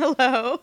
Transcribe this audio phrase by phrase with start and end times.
[0.00, 0.60] Hello.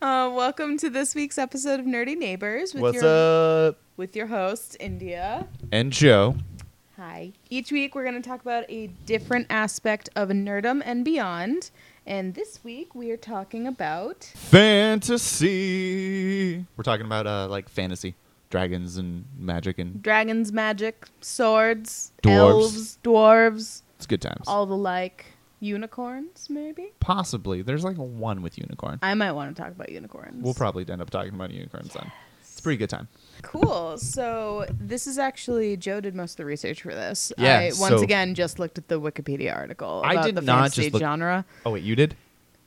[0.00, 3.76] Uh, welcome to this week's episode of Nerdy Neighbors with What's your up?
[3.98, 5.46] with your hosts India.
[5.70, 6.36] And Joe.
[6.96, 7.32] Hi.
[7.50, 11.70] Each week we're going to talk about a different aspect of nerdom and beyond.
[12.06, 14.24] And this week we are talking about
[15.44, 15.44] Fantasy.
[16.74, 18.14] We're talking about uh like fantasy,
[18.48, 22.38] dragons and magic and dragons, magic, swords, Dwarves.
[22.38, 24.44] elves, dwarves, it's good times.
[24.46, 25.26] all the like.
[25.62, 26.92] Unicorns, maybe?
[27.00, 27.62] Possibly.
[27.62, 28.98] There's like one with unicorn.
[29.00, 30.42] I might want to talk about unicorns.
[30.42, 32.10] We'll probably end up talking about unicorns then.
[32.40, 33.06] It's a pretty good time.
[33.42, 33.96] Cool.
[33.96, 37.32] So this is actually Joe did most of the research for this.
[37.38, 40.62] Yeah, I once so- again just looked at the Wikipedia article I did the not
[40.62, 41.44] fantasy just look- genre.
[41.64, 42.16] Oh wait, you did?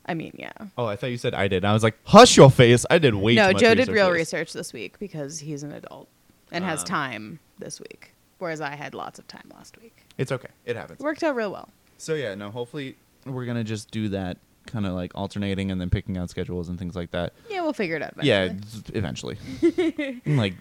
[0.08, 0.52] I mean, yeah.
[0.78, 1.64] Oh, I thought you said I did.
[1.64, 2.86] I was like, hush your face.
[2.88, 4.14] I did way no, too much No, Joe did real this.
[4.18, 6.08] research this week because he's an adult
[6.52, 10.04] and has Um, time this week, whereas I had lots of time last week.
[10.16, 10.48] It's okay.
[10.64, 11.00] It happens.
[11.00, 11.68] It worked out real well.
[11.98, 15.90] So yeah, no, hopefully we're gonna just do that kind of like alternating and then
[15.90, 17.32] picking out schedules and things like that.
[17.48, 18.12] Yeah, we'll figure it out.
[18.22, 18.52] Yeah,
[18.92, 19.38] Eventually.
[19.62, 20.20] eventually.
[20.24, 20.54] In like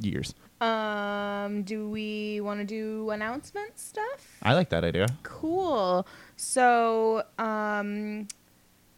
[0.00, 0.34] years.
[0.60, 4.38] Um, do we want to do announcement stuff?
[4.42, 5.06] I like that idea.
[5.24, 6.06] Cool.
[6.36, 8.28] So, um,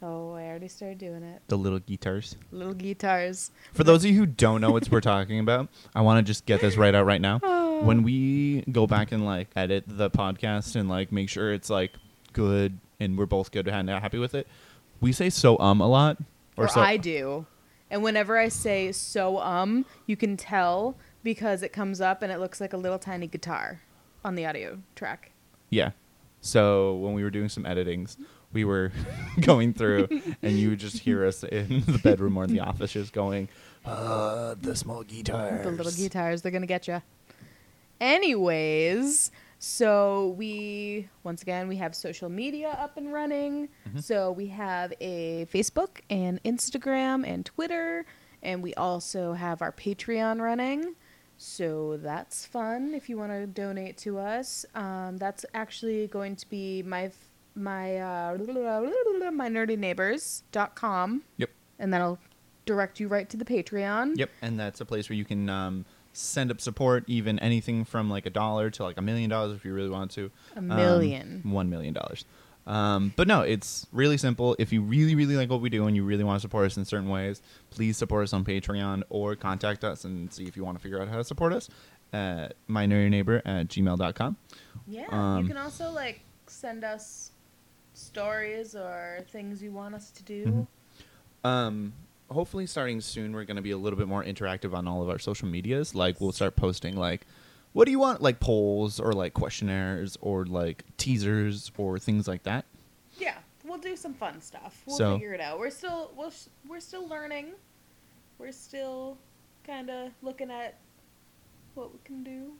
[0.02, 1.40] oh, I already started doing it.
[1.48, 2.36] The little guitars.
[2.52, 3.50] Little guitars.
[3.72, 6.44] For those of you who don't know what we're talking about, I want to just
[6.44, 7.40] get this right out right now.
[7.84, 11.92] When we go back and like edit the podcast and like make sure it's like
[12.32, 14.46] good and we're both good and happy with it,
[15.02, 16.16] we say so um a lot.
[16.56, 17.46] Or, so I do.
[17.90, 22.38] And whenever I say so um, you can tell because it comes up and it
[22.38, 23.82] looks like a little tiny guitar
[24.24, 25.32] on the audio track.
[25.70, 25.90] yeah.
[26.40, 28.16] So when we were doing some editings,
[28.52, 28.92] we were
[29.40, 30.08] going through
[30.42, 33.48] and you would just hear us in the bedroom or in the office just going,
[33.84, 35.64] uh, the small guitars.
[35.64, 37.02] The little guitars, they're going to get you.
[38.04, 43.70] Anyways, so we, once again, we have social media up and running.
[43.88, 44.02] Mhm.
[44.02, 48.04] So we have a Facebook and Instagram and Twitter.
[48.42, 50.96] And we also have our Patreon running.
[51.38, 54.66] So that's fun if you want to donate to us.
[54.74, 57.10] Um, that's actually going to be my
[57.54, 58.36] my uh,
[59.32, 61.22] my nerdyneighbors.com.
[61.38, 61.50] Yep.
[61.78, 62.18] And that'll
[62.66, 64.16] direct you right to the Patreon.
[64.16, 65.84] Yep, and that's a place where you can um,
[66.16, 69.64] send up support, even anything from like a dollar to like a million dollars if
[69.64, 70.30] you really want to.
[70.54, 71.42] A Um, million.
[71.44, 72.24] One million dollars.
[72.66, 74.56] Um, but no, it's really simple.
[74.58, 76.78] If you really, really like what we do and you really want to support us
[76.78, 80.64] in certain ways, please support us on Patreon or contact us and see if you
[80.64, 81.68] want to figure out how to support us
[82.14, 84.36] at mynerdneighbor at gmail.com.
[84.86, 87.32] Yeah, Um, you can also like send us
[87.92, 90.66] stories or things you want us to do.
[91.44, 91.48] Mhm.
[91.48, 91.92] Um,
[92.30, 95.08] hopefully, starting soon, we're going to be a little bit more interactive on all of
[95.08, 95.94] our social medias.
[95.94, 97.26] Like, we'll start posting like,
[97.72, 98.22] what do you want?
[98.22, 102.64] Like polls or like questionnaires or like teasers or things like that.
[103.18, 104.80] Yeah, we'll do some fun stuff.
[104.86, 105.58] We'll So- figure it out.
[105.58, 107.52] We're still we'll, sh- we're still learning.
[108.38, 109.18] We're still
[109.66, 110.76] kind of looking at
[111.74, 112.52] what we can do.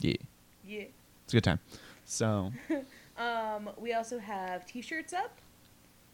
[0.00, 0.14] Yeah,
[0.66, 0.84] Yeah.
[1.24, 1.60] it's a good time.
[2.04, 2.52] So,
[3.18, 5.38] Um, we also have T-shirts up,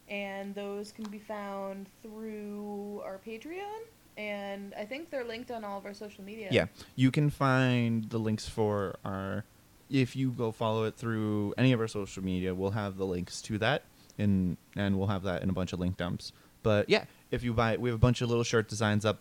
[0.09, 3.79] and those can be found through our Patreon,
[4.17, 6.47] and I think they're linked on all of our social media.
[6.51, 6.65] yeah,
[6.95, 9.43] you can find the links for our.
[9.89, 13.41] If you go follow it through any of our social media, we'll have the links
[13.43, 13.83] to that,
[14.17, 16.31] and and we'll have that in a bunch of link dumps.
[16.61, 19.19] But yeah, if you buy it, we have a bunch of little shirt designs up,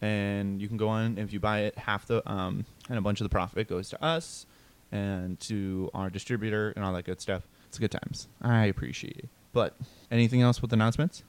[0.00, 1.18] and you can go on.
[1.18, 4.02] If you buy it, half the um and a bunch of the profit goes to
[4.02, 4.46] us,
[4.92, 7.42] and to our distributor and all that good stuff.
[7.68, 8.28] It's good times.
[8.40, 9.28] I appreciate it.
[9.56, 9.74] But
[10.10, 11.22] anything else with announcements?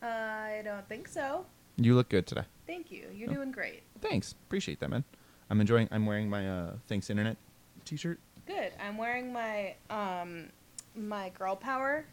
[0.00, 1.46] I don't think so.
[1.76, 2.44] You look good today.
[2.64, 3.08] Thank you.
[3.12, 3.34] You're Oh.
[3.34, 3.82] doing great.
[4.00, 4.36] Thanks.
[4.46, 5.02] Appreciate that, man.
[5.50, 5.88] I'm enjoying.
[5.90, 7.36] I'm wearing my uh, Thanks Internet
[7.84, 8.20] T-shirt.
[8.46, 8.70] Good.
[8.80, 10.50] I'm wearing my um
[10.94, 12.04] my girl power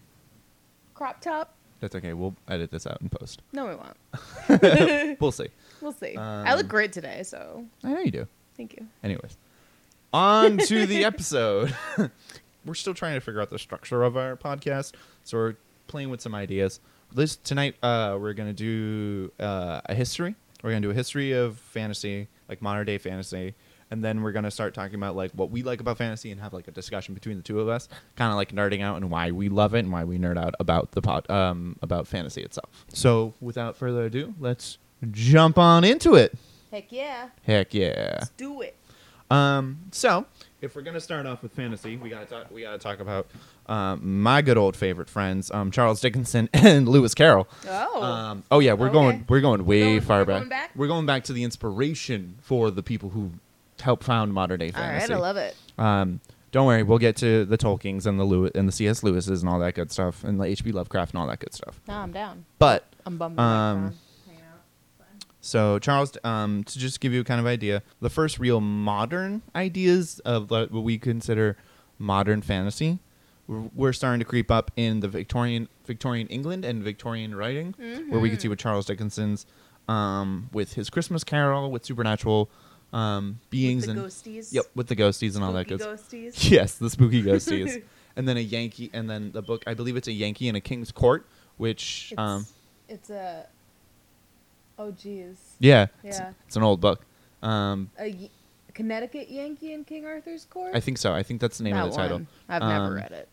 [0.96, 1.54] crop top.
[1.82, 2.14] That's okay.
[2.14, 3.44] We'll edit this out in post.
[3.54, 5.18] No, we won't.
[5.22, 5.50] We'll see.
[5.82, 6.18] We'll see.
[6.18, 8.28] I look Um, great today, so I know you do.
[8.56, 8.88] thank you.
[9.04, 9.38] Anyways,
[10.12, 11.76] on to the episode.
[12.68, 15.56] we're still trying to figure out the structure of our podcast, so we're
[15.88, 16.80] playing with some ideas.
[17.14, 20.36] This tonight, uh, we're gonna do uh, a history.
[20.62, 23.56] We're gonna do a history of fantasy, like modern day fantasy,
[23.90, 26.54] and then we're gonna start talking about like what we like about fantasy and have
[26.54, 29.32] like a discussion between the two of us, kind of like nerding out and why
[29.32, 32.86] we love it and why we nerd out about the pod, um, about fantasy itself.
[32.94, 34.78] So, without further ado, let's
[35.12, 36.34] jump on into it.
[36.72, 37.30] Heck yeah.
[37.44, 38.18] Heck yeah.
[38.20, 38.76] Let's do it.
[39.30, 40.26] Um, so
[40.62, 42.50] if we're gonna start off with fantasy, we gotta talk.
[42.52, 43.28] We gotta talk about
[43.68, 47.48] um, my good old favorite friends, um, Charles Dickinson and Lewis Carroll.
[47.68, 48.02] Oh.
[48.02, 48.94] Um, oh yeah, we're Okay.
[48.94, 49.26] going.
[49.30, 50.38] We're going way Going- far we're back.
[50.40, 50.72] going back?
[50.76, 53.32] We're going back to the inspiration for the people who
[53.80, 55.14] helped found modern day All right, fantasy.
[55.14, 55.56] I love it.
[55.78, 56.20] Um,
[56.52, 59.04] don't worry, we'll get to the Tolkien's and the Lewis and the C.S.
[59.04, 60.72] Lewis's and all that good stuff, and the H.P.
[60.72, 61.80] Lovecraft and all that good stuff.
[61.88, 62.46] No, I'm down.
[62.58, 63.94] But I'm bummed.
[65.42, 69.42] So Charles, um, to just give you a kind of idea, the first real modern
[69.56, 71.58] ideas of what we consider
[72.00, 73.00] modern fantasy,
[73.48, 77.74] we're- starting to creep up in the Victorian Victorian England and Victorian writing,
[78.10, 79.46] where we can see with Charles Dickinson's,
[79.88, 82.50] um, with his Christmas Carol, with supernatural
[82.92, 84.52] um, beings the and ghosties.
[84.54, 85.80] yep, with the ghosties and all that good.
[85.80, 86.34] ghosties.
[86.52, 87.84] Yes, the spooky ghosties,
[88.18, 89.64] and then a Yankee, and then the book.
[89.68, 91.26] I believe it's a Yankee in a King's Court,
[91.58, 92.46] which It's, um,
[92.90, 93.46] it's a.
[94.80, 95.36] Oh jeez.
[95.60, 96.32] yeah, it's, Yeah.
[96.46, 97.02] it's an old book.
[97.42, 98.30] Um, A y-
[98.74, 100.76] Connecticut Yankee in King Arthur's court.
[100.76, 101.14] I think so.
[101.14, 102.22] I think that's the name that of the title.
[102.48, 103.28] I've Um, never read it.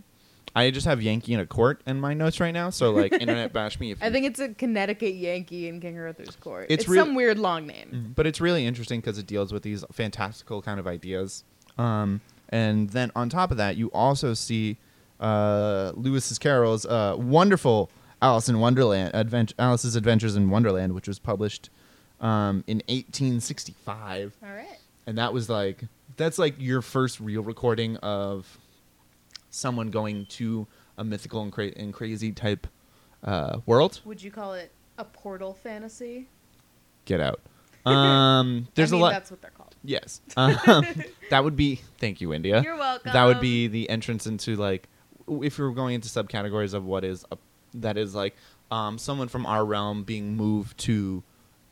[0.56, 3.52] I just have Yankee in a court in my notes right now, so like internet
[3.52, 6.66] bash me if I think it's a Connecticut Yankee in King Arthur's court.
[6.70, 7.90] It's It's, real- some weird long name.
[7.92, 8.14] Mhm.
[8.14, 11.44] but it's really interesting because it deals with these fantastical kind of ideas.
[11.76, 12.20] Um,
[12.50, 14.76] and then on top of that, you also see
[15.20, 17.90] uh, Lewis's Carroll's uh, wonderful
[18.24, 21.68] Alice in Wonderland, Advent- Alice's Adventures in Wonderland, which was published
[22.22, 24.34] um, in 1865.
[24.42, 24.78] All right.
[25.06, 25.84] and that was like
[26.16, 28.58] that's like your first real recording of
[29.50, 30.66] someone going to
[30.96, 32.66] a mythical and, cra- and crazy type
[33.24, 34.00] uh, world.
[34.06, 36.26] Would you call it a portal fantasy?
[37.04, 37.40] Get out.
[37.86, 39.12] Um, there's I mean, a lot.
[39.12, 39.74] That's what they're called.
[39.84, 40.56] Yes, um,
[41.28, 41.82] that would be.
[41.98, 42.62] Thank you, India.
[42.62, 43.12] You're welcome.
[43.12, 44.88] That would be the entrance into like,
[45.28, 47.36] if you're going into subcategories of what is a,
[47.74, 48.34] that is like
[48.70, 51.22] um, someone from our realm being moved to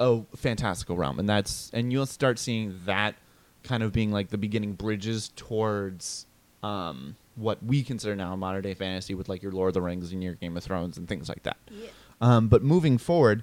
[0.01, 3.15] a fantastical realm, and that's and you'll start seeing that
[3.63, 6.27] kind of being like the beginning bridges towards
[6.63, 10.13] um, what we consider now modern day fantasy with like your Lord of the Rings
[10.13, 11.57] and your Game of Thrones and things like that.
[11.71, 11.89] Yeah.
[12.21, 13.43] Um, but moving forward,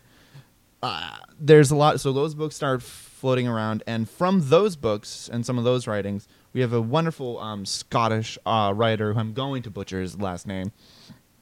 [0.82, 2.00] uh, there's a lot.
[2.00, 6.28] So those books start floating around, and from those books and some of those writings,
[6.54, 10.48] we have a wonderful um, Scottish uh, writer who I'm going to butcher his last
[10.48, 10.72] name.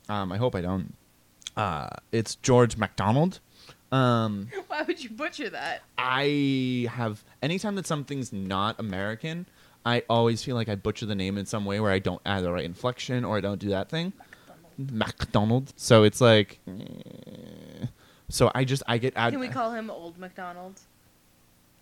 [0.09, 0.95] Um, I hope I don't.
[1.57, 3.39] Uh, it's George MacDonald.
[3.91, 5.81] Um, Why would you butcher that?
[5.97, 9.47] I have anytime that something's not American,
[9.85, 12.43] I always feel like I butcher the name in some way where I don't add
[12.43, 14.13] the right inflection or I don't do that thing.
[14.77, 15.73] MacDonald.
[15.75, 17.85] So it's like, eh.
[18.29, 20.79] so I just I get add Can we call him Old McDonald?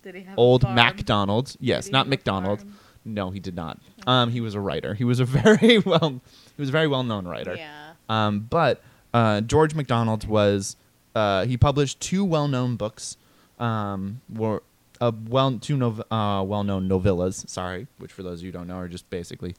[0.02, 0.62] Did he have old?
[0.62, 1.56] MacDonald.
[1.60, 2.64] Yes, not McDonald.
[3.04, 3.78] No, he did not.
[4.06, 4.94] Um, he was a writer.
[4.94, 6.20] He was a very well,
[6.56, 7.56] he was a very well known writer.
[7.56, 7.92] Yeah.
[8.08, 8.82] Um, but
[9.16, 10.76] uh, George MacDonald was
[11.14, 13.16] uh, he published two well known books.
[13.58, 14.62] Um, were
[15.00, 17.48] uh, well two nov- uh, well known novellas.
[17.48, 19.54] Sorry, which for those of you who don't know are just basically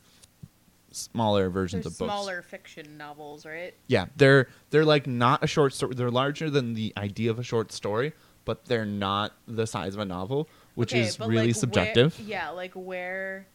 [0.92, 2.12] smaller versions They're of books.
[2.12, 3.74] smaller fiction novels, right?
[3.88, 5.95] Yeah, they're they're like not a short story.
[5.95, 8.13] They're larger than the idea of a short story,
[8.45, 12.19] but they're not the size of a novel, which Okay, is really like, where- subjective.
[12.19, 13.48] yeah, like where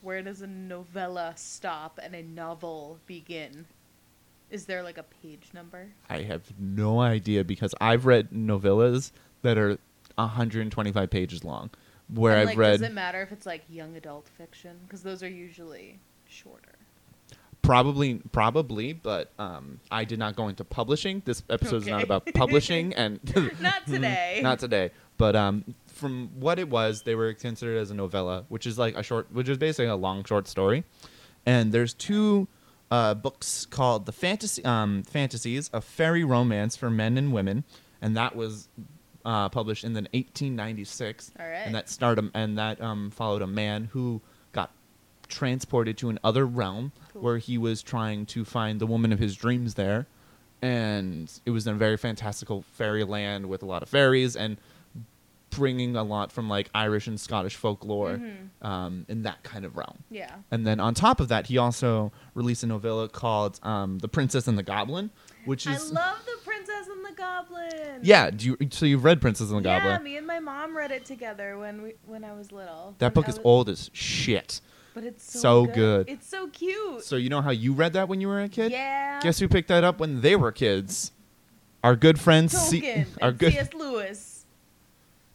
[0.00, 3.66] where does a novella stop and a novel begin?
[4.52, 5.88] Is there like a page number?
[6.10, 9.10] I have no idea because I've read novellas
[9.42, 9.78] that are
[10.16, 11.70] 125 pages long,
[12.12, 14.76] where And, I've like, read Does it matter if it's like young adult fiction?
[14.86, 16.74] Because those are usually shorter.
[17.62, 21.22] probably probably, but um, I did not go into publishing.
[21.24, 22.04] This episode is not Okay.
[22.04, 23.20] about publishing, and
[23.60, 24.40] Not today.
[24.42, 24.90] not today.
[25.16, 28.96] But um, from what it was, they were considered as a novella, which is like
[28.96, 30.84] a short, which is basically a long short story.
[31.46, 32.48] And there's two
[32.92, 37.64] uh, books called the fantasy um, Phantastes, a fairy romance for men and women,
[38.02, 38.68] and that was
[39.24, 41.32] uh, published in the 1896.
[41.40, 41.52] All right.
[41.64, 44.20] And that started, and that um, followed a man who
[44.52, 44.70] got
[45.28, 47.22] transported to another realm Cool.
[47.22, 50.06] where he was trying to find the woman of his dreams there
[50.60, 54.58] and it was in a very fantastical fairyland with a lot of fairies and
[55.56, 58.66] bringing a lot from like Irish and Scottish folklore Mhm.
[58.66, 59.98] um, in that kind of realm.
[60.10, 60.34] Yeah.
[60.50, 64.48] And then on top of that, he also released a novella called um, "The Princess
[64.48, 65.10] and the Goblin,"
[65.44, 65.90] which is.
[65.90, 68.00] I love the Princess and the Goblin.
[68.02, 68.30] yeah.
[68.30, 69.92] Do you so you've read Princess and the Yeah, Goblin?
[69.96, 72.94] Yeah, me and my mom read it together when we when I was little.
[72.98, 74.60] That book I is was- old as shit.
[74.94, 75.74] but it's so, so good.
[75.74, 76.08] good.
[76.08, 77.02] It's so cute.
[77.04, 78.72] So you know how you read that when you were a kid?
[78.72, 79.20] yeah.
[79.22, 81.12] Guess who picked that up when they were kids?
[81.84, 83.72] Our good friends, C- our good C.S.
[83.74, 84.31] Lewis.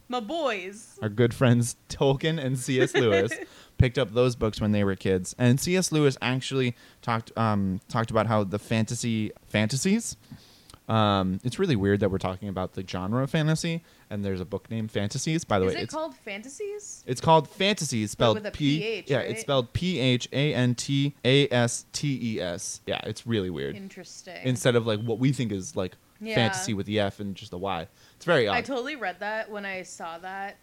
[0.08, 0.98] My boys.
[1.02, 2.94] our good friends Tolkien and C.S.
[2.94, 3.32] Lewis
[3.78, 5.34] picked up those books when they were kids.
[5.38, 5.92] And C.S.
[5.92, 10.16] Lewis actually talked um, talked about how the fantasy Phantastes.
[10.88, 14.46] Um, it's really weird that we're talking about the genre of fantasy, and there's a
[14.46, 15.44] book named Phantastes.
[15.44, 17.04] By the Is way, it it's called Phantastes?
[17.06, 18.78] it's called Phantastes, spelled with a P.
[18.78, 19.30] PH, yeah, right?
[19.30, 22.80] it's spelled P H A N T A S T E S.
[22.86, 23.76] Yeah, it's really weird.
[23.76, 24.38] Interesting.
[24.44, 26.34] Instead of like what we think is like Yeah.
[26.34, 27.86] fantasy with the F and just the Y.
[28.16, 28.56] It's very odd.
[28.56, 30.56] I totally read that when I saw that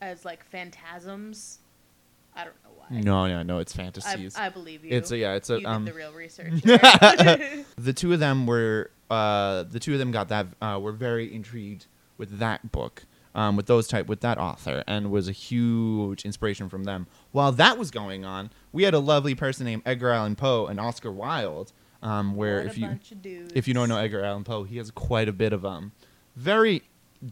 [0.00, 1.58] as like phantasms.
[2.34, 3.00] I don't know why.
[3.00, 3.58] No, no, no.
[3.58, 4.36] It's Phantastes.
[4.36, 4.96] I believe you.
[4.96, 5.34] it's a, yeah.
[5.34, 5.84] It's a you um.
[5.84, 6.52] did the real research.
[6.62, 11.32] the two of them were uh the two of them got that uh were very
[11.34, 11.86] intrigued
[12.18, 13.04] with that book
[13.34, 17.50] um with those type with that author and was a huge inspiration from them while
[17.50, 21.10] that was going on we had a lovely person named edgar allan poe and oscar
[21.10, 23.52] wilde um where What if you bunch of dudes.
[23.54, 25.92] if you don't know edgar allan poe he has quite a bit of um
[26.36, 26.82] very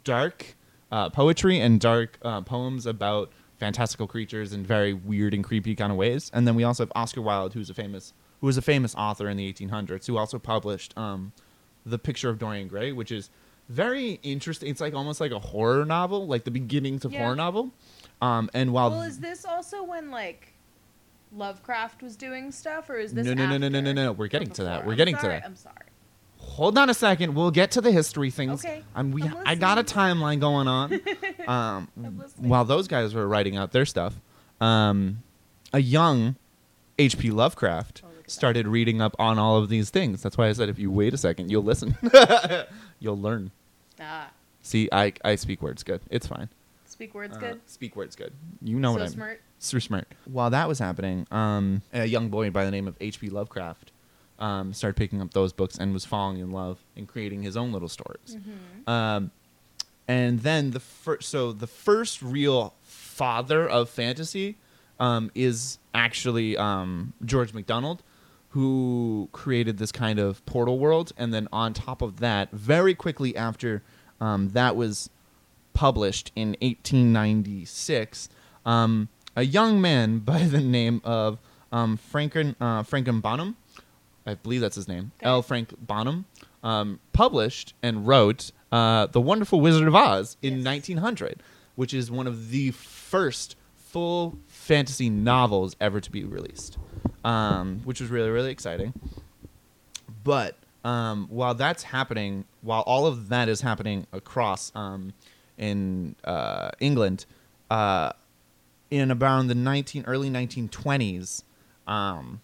[0.04, 0.56] dark
[0.90, 5.90] uh, poetry and dark uh, poems about fantastical creatures in very weird and creepy kind
[5.90, 6.30] of ways.
[6.34, 9.28] And then we also have Oscar Wilde, who's a famous who was a famous author
[9.28, 11.32] in the 1800s, who also published um,
[11.84, 13.30] the Picture of Dorian Gray, which is
[13.68, 14.68] very interesting.
[14.68, 17.22] It's like almost like a horror novel, like the beginnings of Yeah.
[17.24, 17.72] horror novel.
[18.20, 20.52] Um, and while Well, is this also when like
[21.32, 24.28] Lovecraft was doing stuff, or is this No, no, no, no, no, no, no, we're
[24.28, 24.86] getting to that.
[24.86, 25.44] We're I'm getting to sorry, that.
[25.44, 25.74] I'm sorry.
[26.38, 28.64] hold on a second, we'll get to the history things.
[28.64, 31.00] Okay, I'm, we, I'm I got a timeline going on.
[31.46, 31.88] um,
[32.36, 34.14] while those guys were writing out their stuff,
[34.60, 35.22] um,
[35.72, 36.36] a young
[36.98, 37.30] H.P.
[37.30, 40.22] Lovecraft Oh, started reading up on all of these things.
[40.22, 41.96] That's why I said if you wait a second, you'll listen.
[42.98, 43.50] you'll learn.
[44.00, 44.30] Ah,
[44.62, 46.00] See, I, I speak words good.
[46.10, 46.48] It's fine.
[46.96, 47.60] Speak words Uh, good.
[47.66, 48.32] Speak words good.
[48.62, 49.40] You know so what I'm smart.
[49.58, 50.08] so smart.
[50.24, 53.28] While that was happening, um, a young boy by the name of H.P.
[53.28, 53.92] Lovecraft
[54.38, 57.70] um, started picking up those books and was falling in love and creating his own
[57.72, 58.36] little stories.
[58.36, 58.88] Mhm.
[58.90, 59.30] Um,
[60.08, 64.56] and then the first, so the first real father of fantasy
[64.98, 68.02] um, is actually um, George MacDonald,
[68.50, 71.12] who created this kind of portal world.
[71.18, 73.82] And then on top of that, very quickly after
[74.20, 75.10] um, that was
[75.76, 78.28] published in 1896,
[78.64, 81.38] um, a young man by the name of
[81.70, 83.56] um, Franken uh, Franken Bonham,
[84.24, 85.26] I believe that's his name, Okay.
[85.26, 85.42] L.
[85.42, 86.24] Frank Bonham,
[86.62, 90.64] um, published and wrote uh, The Wonderful Wizard of Oz in Yes.
[90.64, 91.42] 1900,
[91.76, 96.78] which is one of the first full fantasy novels ever to be released,
[97.24, 98.94] um, which was really, really exciting.
[100.24, 105.12] But um, while that's happening, while all of that is happening across um,
[105.58, 107.26] in uh, England,
[107.70, 108.12] uh,
[108.90, 111.42] in around the 19 early 1920s,
[111.86, 112.40] um,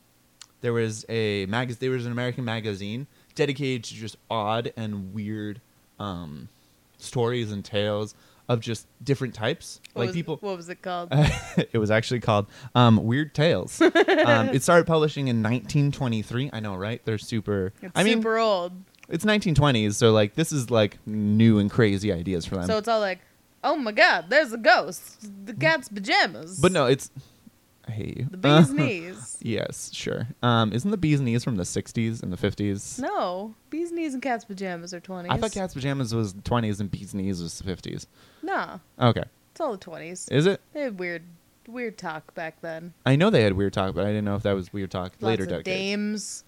[0.61, 5.61] there was a mag- there was an American magazine dedicated to just odd and weird
[5.99, 6.49] um,
[6.99, 8.15] stories and tales
[8.49, 9.81] of just different types.
[9.93, 11.09] What like was, people, What was it called?
[11.57, 13.81] it was actually called um, Weird Tales.
[13.81, 16.51] um, it started publishing in 1923.
[16.53, 17.01] I know, right?
[17.05, 17.73] They're super.
[17.81, 18.73] it's I mean, super old.
[19.09, 22.67] It's 1920s, so like this is like new and crazy ideas for them.
[22.67, 23.21] So it's all like,
[23.65, 25.29] oh my god, there's a ghost.
[25.47, 26.59] The cat's pajamas.
[26.61, 27.11] but no, it's.
[27.89, 28.27] I hate you.
[28.31, 29.39] The bee's knees.
[29.43, 30.29] Yes, sure.
[30.41, 33.01] Um, isn't the bee's knees from the 60s and the 50s?
[33.01, 35.27] No, bee's knees and cat's pajamas are 20s.
[35.29, 38.07] I thought cat's pajamas was 20s and bee's knees was the 50s.
[38.41, 40.31] No, Okay, it's all the 20s.
[40.31, 40.61] is it?
[40.73, 41.25] They had weird,
[41.67, 42.95] weird talk back then.
[43.05, 45.15] I know they had weird talk, but I didn't know if that was weird talk
[45.21, 45.67] Lots later of decades.
[45.67, 46.45] dames.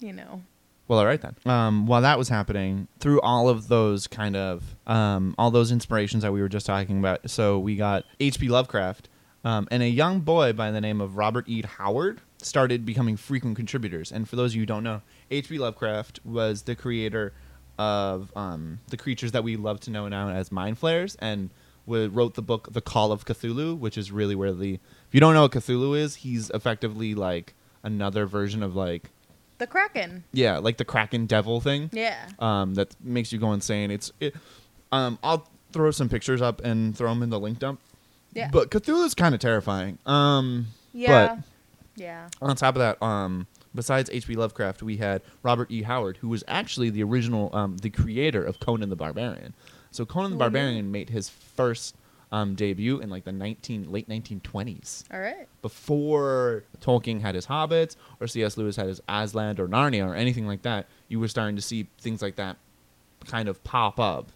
[0.00, 0.42] You know.
[0.86, 1.34] Well, all right then.
[1.46, 6.22] Um, while that was happening, through all of those kind of um, all those inspirations
[6.22, 8.48] that we were just talking about, so we got H.P.
[8.48, 9.08] Lovecraft
[9.44, 11.62] um, and a young boy by the name of Robert E.
[11.78, 14.12] Howard started becoming frequent contributors.
[14.12, 15.00] And for those of you who don't know,
[15.30, 15.58] H.P.
[15.58, 17.32] Lovecraft was the creator
[17.78, 21.50] of um, the creatures that we love to know now as mind flayers, and
[21.86, 25.34] wrote the book The Call of Cthulhu, which is really where the if you don't
[25.34, 29.10] know what Cthulhu is, he's effectively like another version of like
[29.58, 30.24] The Kraken.
[30.32, 31.90] yeah, like the Kraken Devil thing.
[31.92, 32.28] Yeah.
[32.38, 33.90] Um, that makes you go insane.
[33.90, 34.34] It's it.
[34.90, 37.80] Um, I'll throw some pictures up and throw them in the link dump.
[38.32, 38.48] Yeah.
[38.50, 39.98] But Cthulhu's kind of terrifying.
[40.06, 41.38] Um, yeah.
[41.96, 42.28] yeah.
[42.42, 44.34] on top of that, um, besides H.P.
[44.34, 45.82] Lovecraft, we had Robert E.
[45.82, 49.54] Howard, who was actually the original, um, the creator of Conan the Barbarian.
[49.90, 50.36] So Conan the.
[50.36, 51.96] Barbarian made his first
[52.34, 55.46] um, debut in like the nineteen late nineteen twenties All right.
[55.62, 58.56] before Tolkien had his Hobbits or C.S.
[58.56, 61.86] Lewis had his Aslan or Narnia or anything like that, you were starting to see
[62.00, 62.56] things like that
[63.26, 64.30] kind of pop up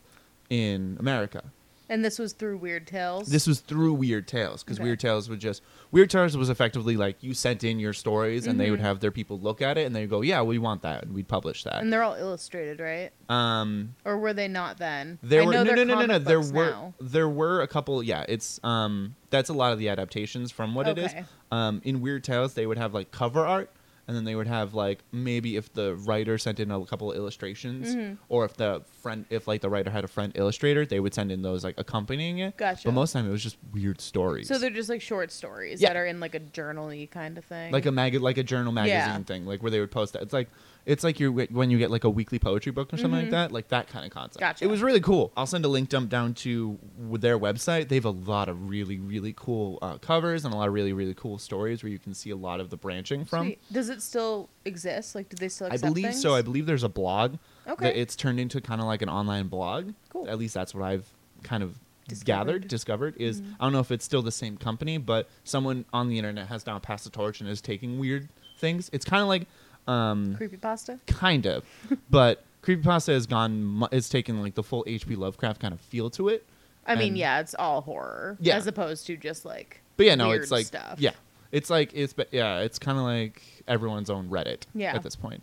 [0.48, 1.42] in America.
[1.90, 3.28] And this was through Weird Tales.
[3.28, 4.84] This was through Weird Tales because Okay.
[4.84, 8.60] Weird Tales would just Weird Tales was effectively like you sent in your stories and
[8.60, 8.84] they would Mhm.
[8.84, 11.28] have their people look at it and they'd go, yeah, we want that, and we'd
[11.28, 11.76] publish that.
[11.80, 13.10] and they're all illustrated, right?
[13.30, 15.18] um, Or were they not then?
[15.22, 16.18] there I were no, no, no, no, no.
[16.18, 16.94] There were now.
[17.00, 18.02] there were a couple.
[18.02, 21.14] Yeah, it's um, that's a lot of the adaptations from what it is.
[21.50, 23.70] Um, in Weird Tales, they would have like cover art,
[24.08, 27.16] and then they would have like maybe if the writer sent in a couple of
[27.18, 28.16] illustrations, Mhm.
[28.30, 31.30] or if the friend, if like the writer had a friend illustrator, they would send
[31.30, 32.56] in those like accompanying it.
[32.56, 32.88] Gotcha.
[32.88, 34.48] But most of the time, it was just weird stories.
[34.48, 35.90] So they're just like short stories Yeah.
[35.90, 37.70] that are in like a journal-y kind of thing.
[37.70, 39.18] like a mag, like a journal magazine Yeah.
[39.24, 40.22] thing, like where they would post that.
[40.22, 40.48] It's like
[40.86, 43.52] It's like you when you get like a weekly poetry book or something like that,
[43.52, 44.36] like that kind of concept.
[44.36, 44.40] Mm-hmm.
[44.50, 44.64] Gotcha.
[44.64, 45.32] It was really cool.
[45.36, 46.78] I'll send a link dump down to
[47.12, 47.88] their website.
[47.88, 50.92] They have a lot of really really cool uh, covers and a lot of really
[50.94, 53.46] really cool stories where you can see a lot of the branching from.
[53.48, 53.58] Sweet.
[53.70, 55.14] Does it still exist?
[55.14, 56.22] Like, do they still I believe things?
[56.22, 56.34] so.
[56.34, 57.84] I believe there's a blog Okay.
[57.84, 59.92] that it's turned into kind of like an online blog.
[60.10, 60.26] Cool.
[60.28, 61.06] At least that's what I've
[61.42, 62.24] kind of Discovered.
[62.62, 63.14] gathered, discovered.
[63.18, 63.56] Is Mhm.
[63.60, 66.64] I don't know if it's still the same company, but someone on the internet has
[66.66, 68.88] now passed the torch and is taking weird things.
[68.94, 69.46] It's kind of like,
[69.88, 70.98] um, Creepypasta?
[71.06, 71.64] kind of,
[72.10, 73.86] but creepypasta has gone.
[73.92, 75.16] It's taken like the full H.P.
[75.16, 76.44] Lovecraft kind of feel to it.
[76.86, 78.36] I mean, yeah, it's all horror.
[78.40, 78.56] Yeah.
[78.56, 79.80] As opposed to just like.
[79.96, 80.98] But yeah, no, weird it's like stuff.
[80.98, 81.10] yeah,
[81.52, 84.94] it's like it's but yeah, it's kind of like everyone's own Reddit Yeah.
[84.94, 85.42] at this point.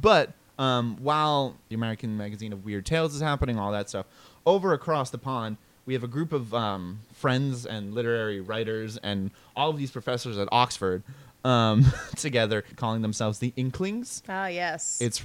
[0.00, 4.06] But um, while the American Magazine of Weird Tales is happening, all that stuff
[4.46, 9.30] over across the pond, we have a group of um, friends and literary writers and
[9.54, 11.02] all of these professors at Oxford
[11.46, 11.84] um,
[12.16, 14.22] together, calling themselves the Inklings.
[14.28, 14.98] Ah, yes.
[15.00, 15.24] It's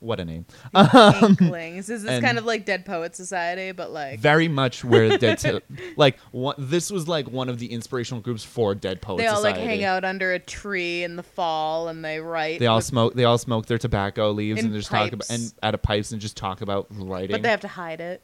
[0.00, 0.44] what a name.
[0.74, 1.88] Inklings.
[1.88, 4.18] Is this kind of like Dead Poet Society, but like.
[4.18, 5.62] Very much where Dead to,
[5.96, 9.22] like one, this was like one of the inspirational groups for Dead Poet Society.
[9.22, 9.60] they all Society.
[9.60, 12.58] like hang out under a tree in the fall and they write.
[12.58, 13.14] They all with- smoke.
[13.14, 16.20] They all smoke their tobacco leaves and just talk about and out of pipes and
[16.20, 17.30] just talk about writing.
[17.30, 18.22] But they have to hide it.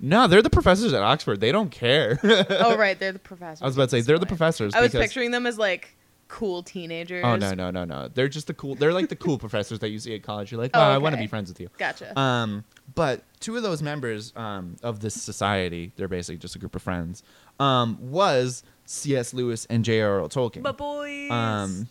[0.00, 1.38] no, they're the professors at Oxford.
[1.38, 2.18] They don't care.
[2.24, 2.98] oh, right.
[2.98, 3.60] They're the professors.
[3.60, 4.72] I was about to say they're the professors.
[4.74, 5.94] I was picturing them as like
[6.34, 7.24] cool teenagers.
[7.24, 8.08] Oh no no no no!
[8.12, 8.74] They're just the cool.
[8.74, 10.50] They're like the cool professors that you see at college.
[10.50, 11.68] You're like, Oh, oh, I want to be friends with you.
[11.78, 12.18] Gotcha.
[12.18, 12.64] Um,
[12.96, 16.82] but two of those members um, of this society, they're basically just a group of
[16.82, 17.22] friends,
[17.60, 19.32] um, was C.S.
[19.32, 20.28] Lewis and J.R.R.
[20.28, 20.62] Tolkien.
[20.64, 21.30] but boys.
[21.30, 21.88] Um,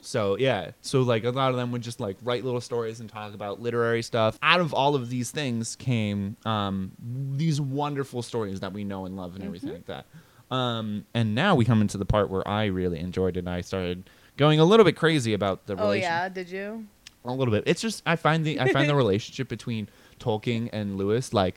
[0.00, 3.10] so yeah, so like a lot of them would just like write little stories and
[3.10, 4.38] talk about literary stuff.
[4.42, 6.92] Out of all of these things came um,
[7.36, 10.06] these wonderful stories that we know and love and everything like that.
[10.50, 13.40] Um, and now we come into the part where I really enjoyed it.
[13.40, 16.10] and I started going a little bit crazy about the relationship.
[16.10, 16.86] oh yeah, did you?
[17.24, 17.64] a little bit.
[17.66, 19.88] It's just I find the I find the relationship between
[20.18, 21.56] Tolkien and Lewis like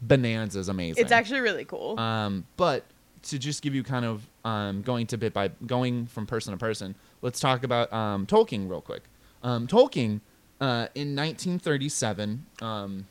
[0.00, 1.02] bonanza's amazing.
[1.02, 1.98] It's actually really cool.
[1.98, 2.84] Um, but
[3.24, 6.58] to just give you kind of um, going to bit by going from person to
[6.58, 9.02] person, let's talk about um, Tolkien real quick.
[9.42, 10.20] Um, Tolkien
[10.60, 13.06] uh, in 1937, um,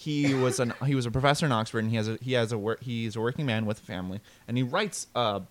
[0.00, 2.52] he was an he was a professor in Oxford, and he has a he has
[2.52, 5.42] a he's a working man with a family, and he writes a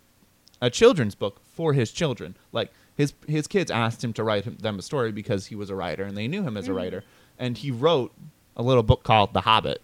[0.62, 2.36] a children's book for his children.
[2.52, 5.70] Like his his kids asked him to write him, them a story because he was
[5.70, 7.04] a writer, and they knew him as a writer,
[7.38, 8.12] and he wrote
[8.58, 9.82] a little book called The Hobbit.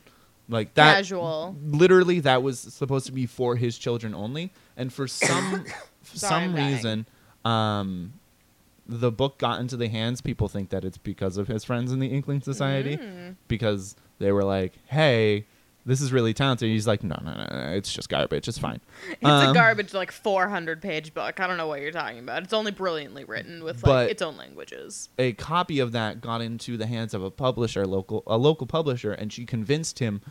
[0.50, 1.56] Like that Casual.
[1.64, 5.66] literally that was supposed to be for his children only and for some
[6.04, 6.74] for Sorry, I'm some dying.
[6.74, 7.06] reason
[7.44, 8.14] um
[8.88, 11.98] the book got into the hands people think that it's because of his friends in
[12.00, 13.36] the inkling society Mm.
[13.48, 15.46] because they were like hey
[15.86, 18.80] this is really talented he's like no no no, no it's just garbage it's fine
[19.12, 21.40] It's a Um, garbage like 400 page book.
[21.40, 22.42] I don't know what you're talking about.
[22.44, 25.10] It's only brilliantly written with like its own languages.
[25.20, 29.12] a copy of that got into the hands of a publisher, local a local publisher,
[29.14, 30.22] and she convinced him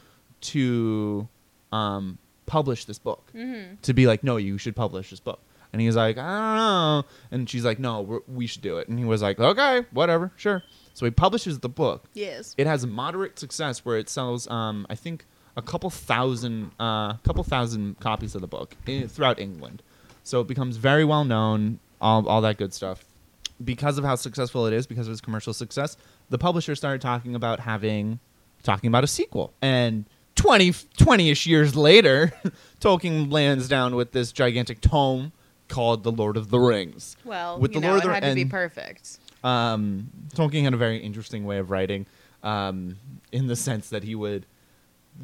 [0.40, 1.28] to
[1.72, 3.30] um, publish this book.
[3.34, 3.80] Mhm.
[3.82, 5.40] To be like, no, you should publish this book.
[5.72, 7.04] And he was like, I don't know.
[7.32, 8.88] And she's like, no, we should do it.
[8.88, 10.62] And he was like, okay, whatever, sure.
[10.94, 12.04] So he publishes the book.
[12.14, 12.54] Yes.
[12.56, 15.26] It has moderate success where it sells, um, I think,
[15.56, 19.82] a couple thousand, uh, couple thousand copies of the book in, throughout England.
[20.22, 23.04] So it becomes very well known, all, all that good stuff.
[23.64, 25.96] Because of how successful it is, because of its commercial success,
[26.30, 28.18] the publisher started talking about having,
[28.62, 29.52] talking about a sequel.
[29.62, 32.32] And 20, 20-ish years later,
[32.80, 35.32] Tolkien lands down with this gigantic tome
[35.68, 38.26] called The Lord of the Rings Well, with you the know, Lord of it the-
[38.26, 39.18] had to be perfect.
[39.44, 42.06] Um, Tolkien had a very interesting way of writing,
[42.42, 42.96] um,
[43.30, 44.46] in the sense that he would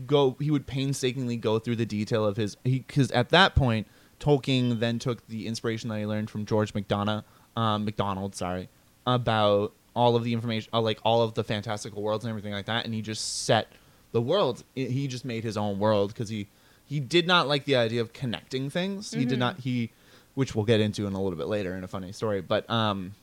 [0.06, 3.86] go, he would painstakingly go through the detail of his, because at that point,
[4.20, 7.24] Tolkien then took the inspiration that he learned from George McDonough,
[7.56, 8.68] um, McDonald, sorry,
[9.06, 12.66] about all of the information, uh, like all of the fantastical worlds and everything like
[12.66, 13.68] that, and he just set
[14.12, 14.62] the world.
[14.74, 16.48] He just made his own world because he
[16.84, 19.12] he did not like the idea of connecting things.
[19.12, 19.38] He did Mhm.
[19.40, 19.90] not he,
[20.34, 23.14] which we'll get into in a little bit later in a funny story, but um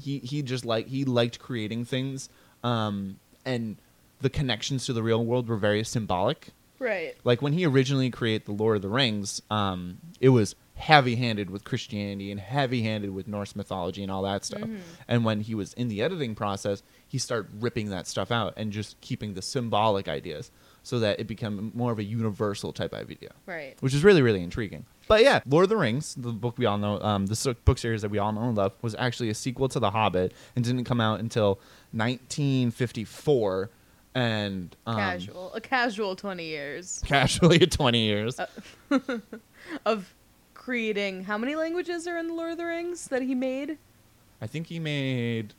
[0.00, 2.28] he he just like he liked creating things
[2.64, 3.76] um and
[4.20, 6.48] the connections to the real world were very symbolic
[6.80, 7.14] Right.
[7.24, 11.50] like when he originally created the lord of the rings um it was heavy handed
[11.50, 14.78] with christianity and heavy handed with norse mythology and all that stuff Mhm.
[15.08, 18.70] and when he was in the editing process he started ripping that stuff out and
[18.72, 23.10] just keeping the symbolic ideas so that it became more of a universal type of
[23.10, 23.76] idea Right.
[23.80, 24.84] which is really really intriguing.
[25.06, 28.02] But yeah, Lord of the Rings, the book we all know, um, the book series
[28.02, 30.84] that we all know and love, was actually a sequel to The Hobbit and didn't
[30.84, 31.58] come out until
[31.92, 33.70] 1954,
[34.14, 35.52] and um, casual.
[35.54, 38.38] A casual 20 years casually 20 years.
[38.38, 38.46] Uh,
[39.86, 40.14] of
[40.54, 41.24] creating.
[41.24, 43.78] How many languages are in the Lord of the Rings that he made?
[44.40, 45.54] I think he made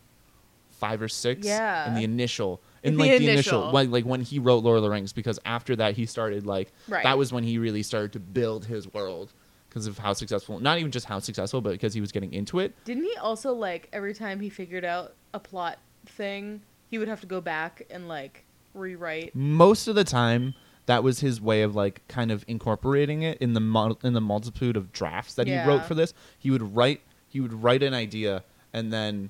[0.71, 1.45] five or six.
[1.45, 1.88] Yeah.
[1.89, 3.72] In the initial, in The like the initial, initial.
[3.72, 6.72] like like when he wrote Lord of the Rings, because after that he started like
[6.88, 7.04] Right.
[7.04, 9.34] that was when he really started to build his world
[9.70, 10.60] because of how successful.
[10.60, 12.74] Not even just how successful, but because he was getting into it.
[12.86, 17.22] Didn't he also like every time he figured out a plot thing, he would have
[17.22, 19.36] to go back and like rewrite?
[19.36, 20.54] most of the time
[20.86, 24.76] that was his way of like kind of incorporating it in the in the multitude
[24.78, 28.44] of drafts that he wrote for this he would write he would write an idea
[28.74, 29.30] and then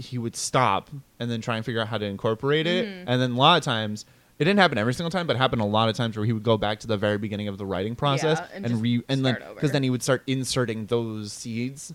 [0.00, 3.04] he would stop and then try and figure out how to incorporate it Mhm.
[3.06, 4.04] and then a lot of times
[4.38, 6.32] it didn't happen every single time but it happened a lot of times where he
[6.32, 9.02] would go back to the very beginning of the writing process Yeah, and and, re
[9.08, 11.92] and then because then he would start inserting those seeds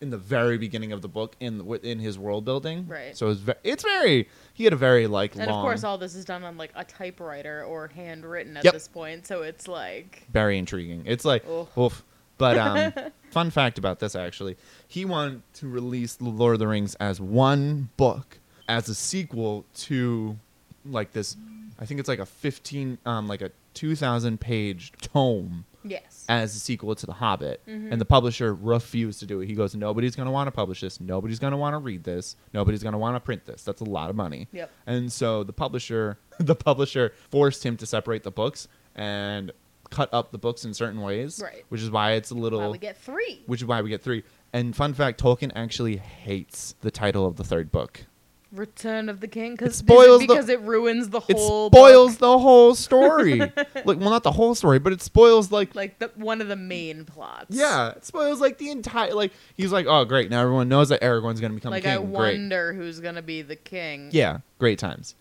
[0.00, 3.16] in the very beginning of the book in within his world building Right.
[3.16, 5.98] so it's ve- it's very he had a very like And long of course, all
[5.98, 8.74] this is done on like a typewriter or handwritten at Yep.
[8.74, 11.02] this point, so it's like, very intriguing.
[11.04, 11.66] It's like, Oh.
[11.76, 12.04] oof.
[12.38, 12.92] But um,
[13.30, 17.20] fun fact about this actually, he wanted to release The Lord of the Rings as
[17.20, 20.36] one book as a sequel to
[20.84, 21.36] like this.
[21.80, 26.56] I think it's like a fifteen, um, like a two thousand page tome yes, as
[26.56, 27.92] a sequel to The Hobbit, Mhm.
[27.92, 29.46] and the publisher refused to do it.
[29.46, 31.00] He goes, "Nobody's going to want to publish this.
[31.00, 32.34] Nobody's going to want to read this.
[32.52, 33.62] Nobody's going to want to print this.
[33.62, 34.70] That's a lot of money." Yep.
[34.86, 39.52] And so the publisher, the publisher forced him to separate the books and
[39.90, 41.64] cut up the books in certain ways, Right.
[41.68, 43.42] Which is why it's a little, Why we get three.
[43.46, 44.22] which is why we get three.
[44.52, 48.04] And fun fact, Tolkien actually hates the title of the third book.
[48.50, 51.28] Return of the King because spoils the- because it ruins the whole.
[51.28, 52.18] It whole spoils book.
[52.20, 53.38] the whole story.
[53.74, 56.56] like, well, not the whole story, but it spoils like like the one of the
[56.56, 57.48] main plots.
[57.54, 61.02] Yeah, it spoils like the entire like he's like, oh great, now everyone knows that
[61.02, 61.92] Aragorn's gonna become like king.
[61.92, 62.08] I great.
[62.08, 64.08] wonder who's gonna be the king.
[64.12, 65.14] Yeah, great times.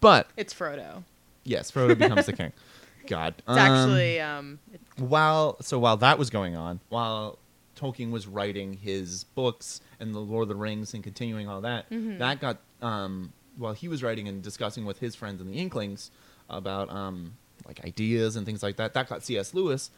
[0.00, 1.02] But it's Frodo.
[1.44, 2.52] yes, Frodo becomes the king.
[3.06, 3.34] God.
[3.46, 7.38] It's actually um, it- while so while that was going on, while
[7.76, 11.90] Tolkien was writing his books and the Lord of the Rings and continuing all that,
[11.90, 12.18] Mhm.
[12.18, 16.10] that got um while he was writing and discussing with his friends in the Inklings
[16.50, 17.34] about um
[17.66, 19.54] like ideas and things like that, that got C.S.
[19.54, 19.90] Lewis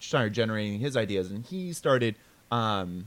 [0.00, 2.16] started generating his ideas and he started
[2.50, 3.06] um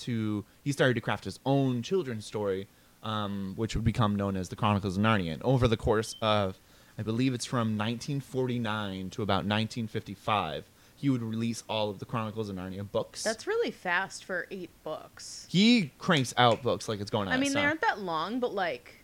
[0.00, 2.66] to he started to craft his own children's story
[3.02, 5.32] um, which would become known as the Chronicles of Narnia.
[5.34, 6.58] And over the course of,
[6.98, 10.64] I believe it's from 1949 to about 1955,
[10.96, 13.22] he would release all of the Chronicles of Narnia books.
[13.22, 15.46] that's really fast for eight books.
[15.48, 17.34] he cranks out books like it's going out.
[17.34, 18.96] I mean, they aren't that long, but like,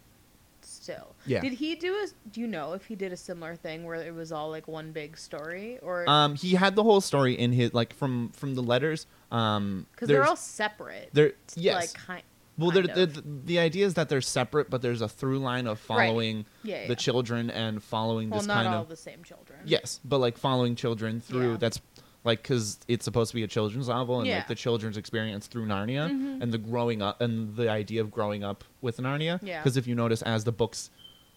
[0.63, 1.15] still.
[1.25, 1.41] Yeah.
[1.41, 2.07] Did he do a?
[2.31, 4.91] Do you know if he did a similar thing where it was all like one
[4.93, 8.63] big story, or Um, he had the whole story in his like from from the
[8.63, 9.07] letters.
[9.31, 11.11] Um, because they're all separate?
[11.13, 11.75] they're yes.
[11.81, 12.23] Like kind.
[12.59, 13.47] Well, they're, they're, of.
[13.47, 16.07] the idea is that they're separate, but there's a through line of Right.
[16.09, 16.89] following Yeah, yeah.
[16.89, 19.59] the children and following well, this not all the same children.
[19.65, 21.57] Yes, but like following children through Yeah.
[21.59, 21.81] that's
[22.25, 25.67] like because it's supposed to be a children's novel and like the children's experience through
[25.67, 26.43] Narnia Mhm.
[26.43, 29.39] and the growing up and the idea of growing up with Narnia.
[29.43, 29.61] Yeah.
[29.63, 30.91] Because if you notice, as the books,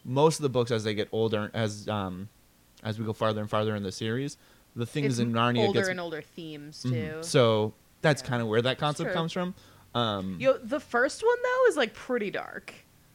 [0.05, 2.29] most of the books as they get older, as um,
[2.83, 4.37] as we go farther and farther in the series,
[4.77, 6.91] the things It's in Narnia older gets and older themes Mhm.
[6.91, 7.23] too.
[7.23, 9.55] so that's kind of where that concept comes from.
[9.95, 12.73] Um, Yo, the first one though is like pretty dark.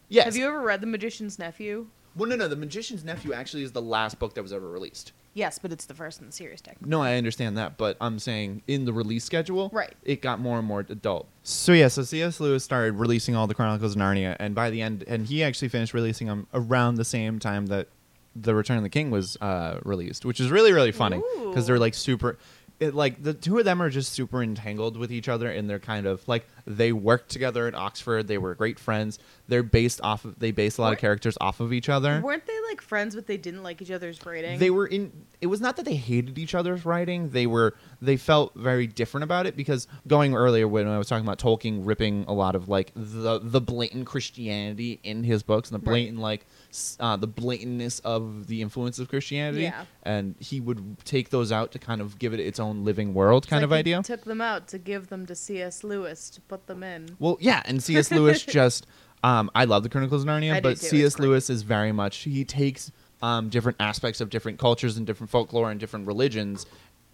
[0.09, 0.25] yes.
[0.25, 1.87] Have you ever read The Magician's Nephew?
[2.17, 2.47] well, no, no.
[2.49, 5.13] The Magician's Nephew actually is the last book that was ever released.
[5.35, 6.91] Yes, but it's the first in the series, technically.
[6.91, 9.95] No, I understand that, but I'm saying in the release schedule, Right.
[10.05, 11.27] It got more and more adult.
[11.43, 12.39] So yeah, so C.S.
[12.39, 15.69] Lewis started releasing all the Chronicles of Narnia, and by the end, and he actually
[15.69, 17.89] finished releasing them around the same time that
[18.37, 21.79] the Return of the King was uh, released, which is really really funny because they're
[21.79, 22.37] like super.
[22.83, 25.79] It, like the two of them are just super entangled with each other, and they're
[25.79, 28.27] kind of like they worked together at Oxford.
[28.27, 29.19] They were great friends.
[29.49, 32.21] They're based off of they base a lot of characters off of each other.
[32.21, 34.59] Weren't they like friends, but they didn't like each other's writing?
[34.59, 35.13] They were in.
[35.41, 37.31] It was not that they hated each other's writing.
[37.31, 37.75] They were.
[38.01, 41.87] They felt very different about it because going earlier when I was talking about Tolkien
[41.87, 45.93] ripping a lot of like the the blatant Christianity in his books and the Right.
[45.95, 46.47] blatant like s-
[47.01, 49.65] uh, the blatantness of the influence of Christianity.
[49.65, 49.85] Yeah.
[50.03, 53.47] And he would take those out to kind of give it its own living world
[53.49, 54.03] kind like of he idea.
[54.03, 55.85] Took them out to give them to C.S.
[55.85, 57.17] Lewis to put them in.
[57.19, 58.11] Well, yeah, and C.S.
[58.19, 58.87] Lewis just
[59.25, 61.19] um, I love the Chronicles of Narnia, I but C.S.
[61.19, 62.91] Lewis is very much he takes
[63.23, 66.67] um, different aspects of different cultures and different folklore and different religions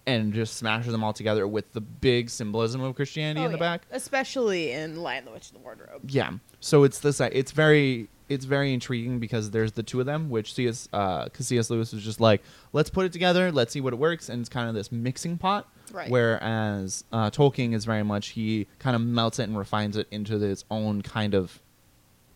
[0.07, 3.57] and just smashes them all together with the big symbolism of Christianity Oh, in the
[3.59, 3.63] yeah.
[3.77, 3.85] back.
[3.91, 6.01] especially in Lion, the Witch, and the Wardrobe.
[6.09, 6.31] Yeah.
[6.61, 10.53] So it's this it's very it's very intriguing because there's the two of them, which
[10.53, 10.87] C.S.
[10.93, 11.69] Uh, C.S.
[11.69, 14.49] Lewis was just like, let's put it together, let's see what it works, and it's
[14.49, 15.67] kind of this mixing pot.
[15.91, 16.09] Right.
[16.09, 20.37] Whereas uh, Tolkien is very much he kind of melts it and refines it into
[20.37, 21.59] his own kind of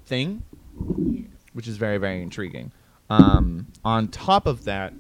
[0.06, 0.43] thing,
[1.53, 2.71] which is very very intriguing.
[3.10, 4.93] Um, on top of that,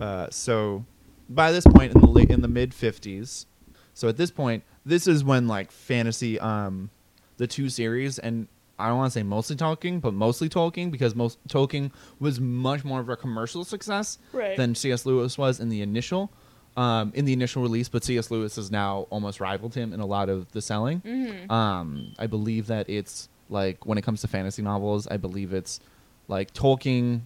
[0.00, 0.84] uh, so
[1.28, 3.46] by this point in the late, in the mid '50s,
[3.94, 6.90] so at this point, this is when like fantasy, um,
[7.36, 8.48] the two series and
[8.82, 11.90] I don't want to say mostly Tolkien, but mostly Tolkien because most Tolkien
[12.20, 14.56] was much more of a commercial success Right.
[14.56, 15.06] than C.S.
[15.06, 16.30] Lewis was in the initial
[16.76, 17.88] um, in the initial release.
[17.88, 18.30] But C.S.
[18.30, 21.00] Lewis has now almost rivaled him in a lot of the selling.
[21.02, 21.50] Mhm.
[21.50, 25.80] Um, I believe that it's like when it comes to fantasy novels, I believe it's
[26.28, 27.22] like Tolkien,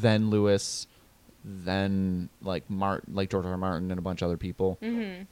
[0.00, 0.86] then Lewis,
[1.44, 3.52] then like Martin, like George R.
[3.52, 3.56] R.
[3.56, 4.78] Martin, and a bunch of other people.
[4.82, 5.26] Mhm.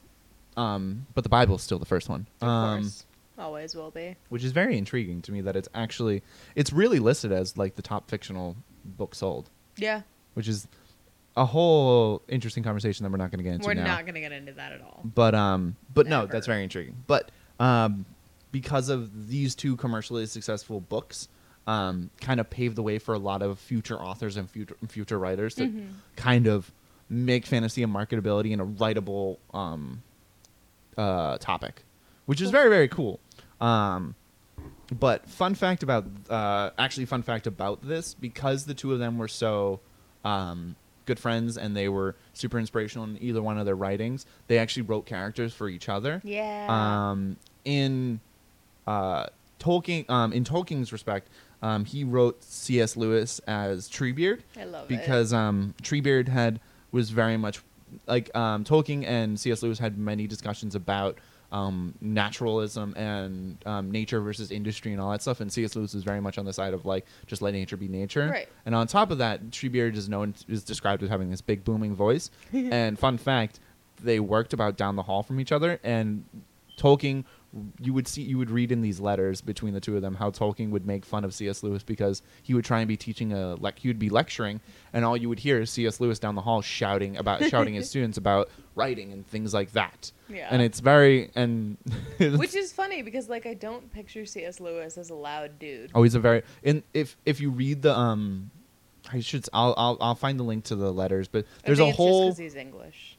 [0.57, 2.27] Um, but the Bible's still the first one.
[2.41, 3.05] Of um, course.
[3.39, 4.17] Always will be.
[4.29, 6.23] which is very intriguing to me that it's actually
[6.55, 10.03] it's really listed as like the top fictional book sold, Yeah.
[10.35, 10.69] which is
[11.37, 13.85] a whole interesting conversation that we're not going to get into We're now.
[13.87, 15.01] not going to get into that at all.
[15.05, 16.97] but um, but no, that's very intriguing.
[17.09, 18.07] But um,
[18.53, 21.27] because of these two commercially successful books,
[21.67, 25.19] um, kind of paved the way for a lot of future authors and future future
[25.19, 25.89] writers to Mhm.
[26.15, 26.71] kind of
[27.09, 30.03] make fantasy a marketability and a writable um,
[30.97, 31.83] uh, topic,
[32.27, 33.19] which is very very cool.
[33.61, 34.15] Um,
[34.99, 39.19] but fun fact about uh, actually fun fact about this because the two of them
[39.19, 39.81] were so
[40.25, 44.27] um, good friends and they were super inspirational in either one of their writings.
[44.47, 46.21] They actually wrote characters for each other.
[46.25, 46.67] Yeah.
[46.69, 48.21] Um, in
[48.87, 49.27] uh,
[49.59, 51.29] Tolkien, um, in Tolkien's respect,
[51.63, 52.97] um, he wrote C.S.
[52.97, 54.89] Lewis as Treebeard I love it.
[54.89, 56.61] because um, Treebeard had
[56.93, 57.61] was very much
[58.07, 59.63] like um, Tolkien and C.S.
[59.63, 61.19] Lewis had many discussions about
[61.55, 65.41] um, naturalism and um, nature versus industry and all that stuff.
[65.41, 65.77] And C.S.
[65.77, 68.29] Lewis was very much on the side of like just let nature be nature.
[68.29, 68.49] Right.
[68.67, 71.95] And on top of that, Treebeard is known is described as having this big booming
[71.95, 72.33] voice.
[72.53, 73.61] and fun fact,
[74.03, 76.25] they worked about down the hall from each other, and
[76.77, 77.25] Tolkien.
[77.81, 80.31] You would see, you would read in these letters between the two of them how
[80.31, 81.63] Tolkien would make fun of C.S.
[81.63, 84.61] Lewis because he would try and be teaching a like he would be lecturing,
[84.93, 86.01] and all you would hear is C.S.
[86.01, 90.11] Lewis down the hall shouting about shouting at students about writing and things like that.
[90.29, 90.49] Yeah.
[90.51, 91.77] And it's very and
[92.19, 94.61] Which is funny because like I don't picture C.S.
[94.61, 95.91] Lewis as a loud dude.
[95.95, 98.51] Oh, he's a very and if if you read the um,
[99.13, 101.93] I should I'll I'll I'll find the link to the letters, but there's I a
[101.93, 102.35] whole.
[102.35, 103.19] he's English.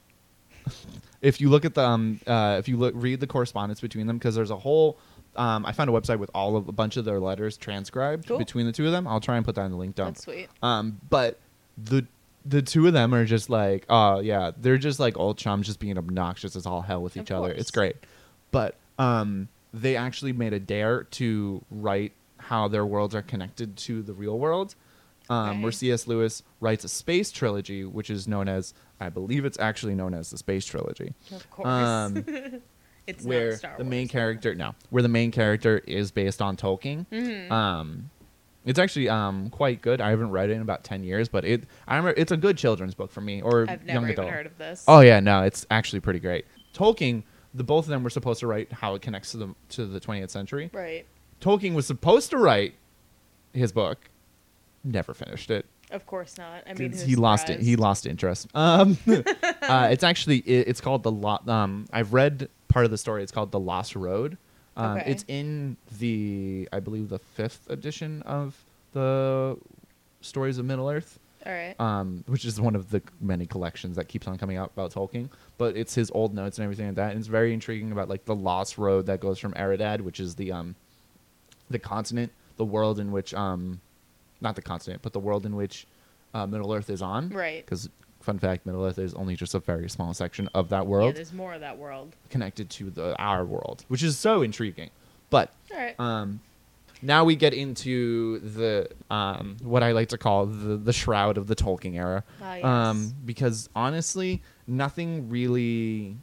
[1.21, 4.17] if you look at the um uh if you look read the correspondence between them
[4.17, 4.97] because there's a whole
[5.35, 8.37] um I found a website with all of a bunch of their letters transcribed Cool.
[8.37, 9.07] between the two of them.
[9.07, 10.15] I'll try and put that in the link dump.
[10.15, 10.49] That's sweet.
[10.61, 11.39] Um, but
[11.77, 12.05] the
[12.45, 15.79] the two of them are just like, oh yeah, they're just like old chums, just
[15.79, 17.47] being obnoxious as all hell with Of each other.
[17.49, 17.59] course.
[17.59, 17.95] It's great,
[18.51, 24.03] but um, they actually made a dare to write how their worlds are connected to
[24.03, 24.75] the real world.
[25.27, 26.05] Um, Where C.S.
[26.05, 30.29] Lewis writes a space trilogy, which is known as, I believe it's actually known as
[30.29, 31.67] the space trilogy Of course.
[31.67, 32.25] Um,
[33.07, 34.11] it's where not Star the main Wars.
[34.11, 37.05] character no where the main character is based on Tolkien.
[37.11, 37.51] Mhm.
[37.51, 38.09] Um,
[38.65, 40.01] it's actually um quite good.
[40.01, 42.57] I haven't read it in about ten years, but it I remember it's a good
[42.57, 44.25] children's book for me or I've young adult.
[44.27, 44.83] even heard of this.
[44.87, 46.45] Oh yeah, no, it's actually pretty great.
[46.73, 49.85] Tolkien, the both of them were supposed to write how it connects to the to
[49.85, 50.69] the 20th century.
[50.73, 51.05] Right.
[51.41, 52.73] Tolkien was supposed to write
[53.53, 54.09] his book,
[54.83, 55.65] never finished it.
[55.91, 56.63] Of course not.
[56.67, 57.59] I mean, he lost it.
[57.61, 58.47] He lost interest.
[58.55, 58.97] Um,
[59.61, 61.85] uh, it's actually it, it's called the lo- um.
[61.93, 63.23] I've read part of the story.
[63.23, 64.37] It's called the Lost Road.
[64.77, 65.11] Um, Okay.
[65.11, 68.55] It's in the I believe the fifth edition of
[68.93, 69.57] the
[70.21, 71.79] Stories of Middle Earth, All right.
[71.79, 75.29] um, which is one of the many collections that keeps on coming out about Tolkien.
[75.57, 78.25] But it's his old notes and everything like that, and it's very intriguing about like
[78.25, 80.75] the Lost Road that goes from Eredad, which is the um,
[81.69, 83.79] the continent, the world in which um,
[84.45, 85.85] not the continent, but the world in which
[86.33, 87.29] uh, Middle Earth is on.
[87.29, 87.65] Right.
[87.65, 87.89] Because
[88.21, 91.15] fun fact, Middle Earth is only just a very small section of that yeah, world
[91.15, 92.15] there's more of that world.
[92.29, 94.89] connected to the our world, which is so intriguing.
[95.29, 95.99] But right.
[95.99, 96.39] um,
[97.01, 101.47] now we get into the um, what I like to call the the shroud of
[101.47, 102.23] the Tolkien era.
[102.41, 102.65] Ah, yes.
[102.65, 106.15] Um, because honestly, nothing really,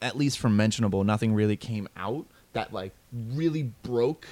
[0.00, 4.26] at least from mentionable, nothing really came out that like really broke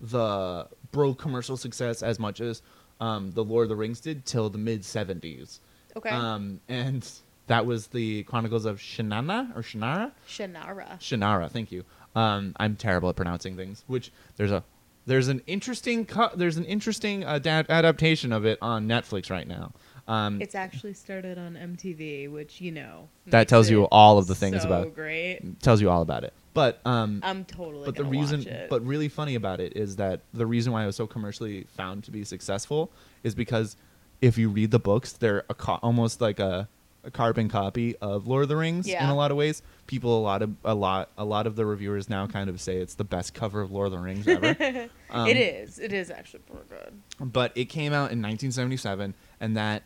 [0.00, 2.62] the broke commercial success as much as
[3.00, 5.60] um, the Lord of the Rings did till the mid seventies.
[5.96, 6.10] okay.
[6.10, 7.08] Um, and
[7.46, 10.12] that was the Chronicles of Shannara or Shannara.
[10.28, 10.98] Shannara.
[11.00, 11.84] Shannara, thank you.
[12.14, 13.84] Um, I'm terrible at pronouncing things.
[13.86, 14.62] Which there's a
[15.06, 19.72] there's an interesting cu- there's an interesting ada- adaptation of it on Netflix right now.
[20.08, 24.34] Um, It's actually started on MTV, which you know That tells you all of the
[24.34, 25.60] things so about- great.
[25.62, 26.32] tells you all about it.
[26.52, 27.84] But um, I'm totally.
[27.84, 30.96] but the reason but really funny about it is that the reason why it was
[30.96, 32.90] so commercially found to be successful
[33.22, 33.76] is because
[34.20, 36.68] if you read the books, they're a co- almost like a,
[37.04, 39.62] a carbon copy of Lord of the Rings in a lot of ways.
[39.86, 42.76] People a lot of a lot a lot of the reviewers now kind of say
[42.78, 44.88] it's the best cover of Lord of the Rings ever.
[45.12, 45.78] Um, it is.
[45.80, 47.32] It is actually pretty good.
[47.32, 49.82] but it came out in 1977 and that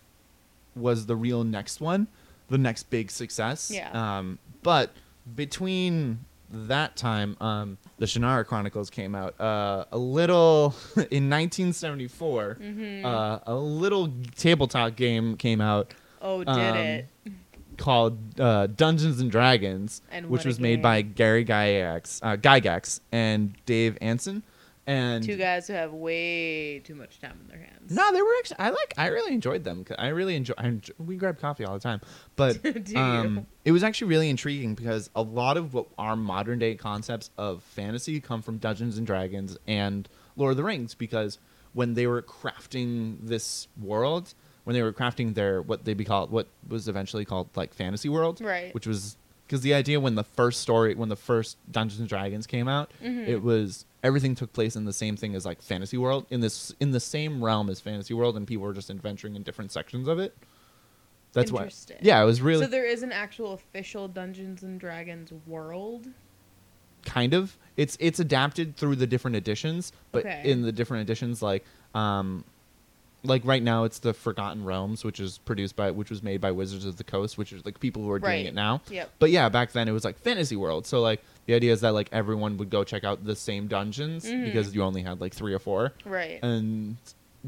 [0.77, 2.09] was the real next one
[2.51, 3.91] the next big success Yeah.
[4.19, 4.91] um, but
[5.35, 6.19] between
[6.51, 9.39] that time, um, the Shannara Chronicles came out.
[9.41, 12.59] Uh, a little in 1974.
[12.61, 13.07] Mm-hmm.
[13.07, 17.09] Uh, a little tabletop game came out oh, did um, it?
[17.77, 21.03] called uh, Dungeons and Dragons, And which was made by.
[21.03, 24.43] Gary Gygax, uh, Gygax and Dave Arneson.
[24.87, 27.91] And Two guys who have way too much time in their hands.
[27.91, 28.59] no, they were actually.
[28.59, 28.95] I like.
[28.99, 29.85] I really enjoyed them.
[29.99, 30.55] I really enjoy.
[30.59, 32.01] I enjoy we grab coffee all the time,
[32.37, 32.59] but
[32.97, 37.31] um, it was actually really intriguing because a lot of what our modern day concepts
[37.39, 40.95] of fantasy come from Dungeons and Dragons and Lord of the Rings.
[40.95, 41.39] Because
[41.73, 46.31] when they were crafting this world, when they were crafting their what they be called,
[46.31, 48.75] what was eventually called like fantasy world, Right.
[48.75, 49.17] Which was
[49.47, 52.91] because the idea when the first story, when the first Dungeons and Dragons came out,
[53.03, 53.29] Mhm.
[53.29, 56.75] it was everything took place in the same thing as like fantasy world in this
[56.81, 60.09] in the same realm as fantasy world, and people were just adventuring in different sections
[60.09, 60.37] of it.
[61.33, 61.63] That's why.
[61.63, 61.97] Interesting.
[62.01, 66.09] Yeah, it was really So there is an actual official Dungeons and Dragons world.
[67.05, 70.41] kind of it's it's adapted through the different editions but Okay.
[70.43, 71.63] in the different editions like
[71.95, 72.43] um
[73.25, 76.51] like right now it's the forgotten realms which is produced by which was made by
[76.53, 78.47] wizards of the coast which is like people who are doing Right.
[78.47, 79.11] it now Yep.
[79.19, 81.95] but yeah back then it was like fantasy world so like the idea is that
[81.95, 84.45] like everyone would go check out the same dungeons Mhm.
[84.45, 86.39] because you only had like three or four Right.
[86.43, 86.97] and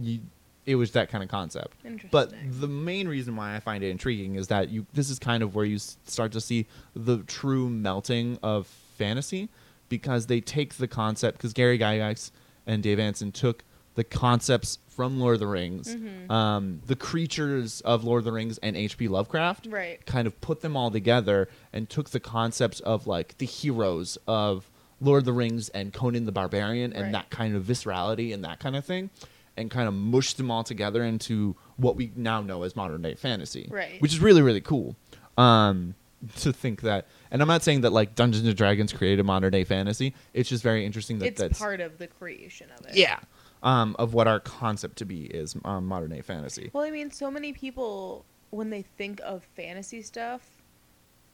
[0.00, 0.20] you
[0.64, 2.10] it was that kind of concept Interesting.
[2.10, 5.42] but the main reason why I find it intriguing is that you this is kind
[5.42, 8.66] of where you s- start to see the true melting of
[8.98, 9.48] fantasy
[9.88, 12.30] because they take the concept because Gary Gygax
[12.66, 13.62] and Dave Arneson took
[13.94, 16.30] the concepts from Lord of the Rings, Mhm.
[16.30, 19.08] um, the creatures of Lord of the Rings and H.P.
[19.08, 20.04] Lovecraft, Right.
[20.06, 24.70] kind of put them all together and took the concepts of like the heroes of
[25.00, 27.12] Lord of the Rings and Conan the Barbarian and Right.
[27.12, 29.10] that kind of viscerality and that kind of thing,
[29.58, 33.14] and kind of mushed them all together into what we now know as modern day
[33.14, 33.68] fantasy.
[33.70, 34.00] Right.
[34.00, 34.96] Which is really really cool.
[35.36, 35.94] Um,
[36.38, 39.64] to think that, and I'm not saying that like Dungeons and Dragons created modern day
[39.64, 40.14] fantasy.
[40.32, 42.96] It's just very interesting that it's that's part of the creation of it.
[42.96, 43.18] yeah.
[43.62, 46.70] Um, of what our concept to be is um, modern day fantasy.
[46.72, 50.42] Well, I mean, so many people when they think of fantasy stuff,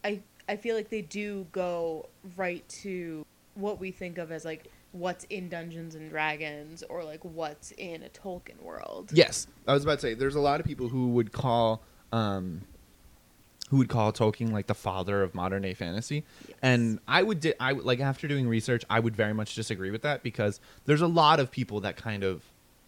[0.04, 4.68] I I feel like they do go right to what we think of as like
[4.92, 9.10] what's in Dungeons and Dragons or like what's in a Tolkien world.
[9.12, 11.82] Yes, I was about to say there's a lot of people who would call
[12.12, 12.62] um,
[13.72, 16.56] who would call Tolkien like the father of modern day fantasy, Yes.
[16.60, 19.90] and I would di- I would- like after doing research, I would very much disagree
[19.90, 22.42] with that because there's a lot of people that kind of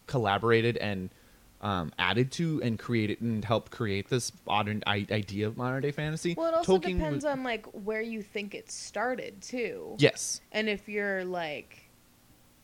[0.06, 1.08] collaborated and
[1.62, 5.90] um, added to and created and helped create this modern I- idea of modern day
[5.90, 6.34] fantasy.
[6.36, 9.96] Well, it also Tolkien depends was- on like where you think it started too.
[9.98, 11.88] yes, And if you're like,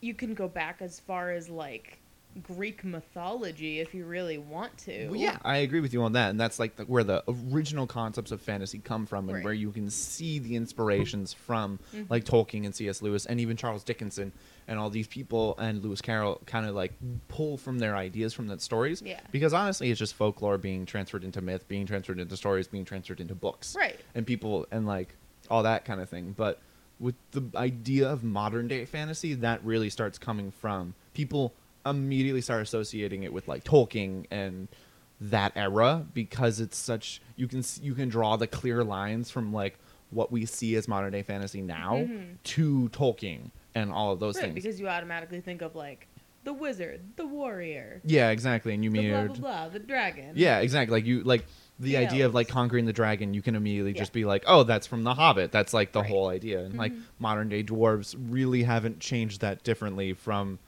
[0.02, 1.99] you can go back as far as like
[2.42, 5.08] Greek mythology if you really want to.
[5.08, 7.86] Well, yeah, I agree with you on that, and that's like the, where the original
[7.86, 9.44] concepts of fantasy come from, and Right.
[9.44, 12.08] where you can see the inspirations from, Mhm.
[12.08, 13.02] like Tolkien and C.S.
[13.02, 14.32] Lewis, and even Charles Dickinson,
[14.68, 16.92] and all these people, and Lewis Carroll, kind of like
[17.28, 19.02] pull from their ideas from that stories.
[19.04, 19.20] Yeah.
[19.32, 23.20] Because honestly, it's just folklore being transferred into myth, being transferred into stories, being transferred
[23.20, 23.98] into books, Right.
[24.14, 25.16] and people and like
[25.50, 26.32] all that kind of thing.
[26.36, 26.60] But
[27.00, 31.52] with the idea of modern day fantasy, that really starts coming from people
[31.90, 34.68] immediately start associating it with like Tolkien and
[35.20, 39.78] that era because it's such you can you can draw the clear lines from like
[40.10, 42.36] what we see as modern day fantasy now Mhm.
[42.42, 44.54] to Tolkien and all of those Right, things.
[44.54, 46.08] because you automatically think of like
[46.42, 48.72] the wizard, the warrior, yeah, exactly.
[48.72, 50.32] And you mean blah blah blah, the dragon.
[50.36, 50.96] Yeah, exactly.
[50.96, 51.44] Like you like
[51.78, 53.98] the The idea of like conquering the dragon, you can immediately Yeah.
[53.98, 56.08] just be like, "Oh, that's from The Hobbit." That's like the Right.
[56.08, 56.60] whole idea.
[56.64, 57.00] And like Mhm.
[57.18, 60.58] modern day dwarves really haven't changed that differently from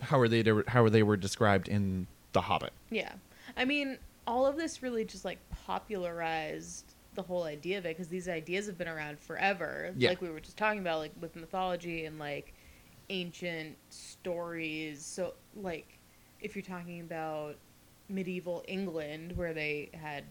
[0.00, 2.72] how are they how they were described in The Hobbit.
[2.90, 3.12] Yeah.
[3.56, 8.08] I mean, all of this really just like popularized the whole idea of it because
[8.08, 9.92] these ideas have been around forever.
[9.96, 10.10] Yeah.
[10.10, 12.54] Like we were just talking about, like with mythology and like
[13.08, 15.04] ancient stories.
[15.04, 15.98] So, like,
[16.40, 17.56] if you're talking about
[18.08, 20.24] medieval England where they had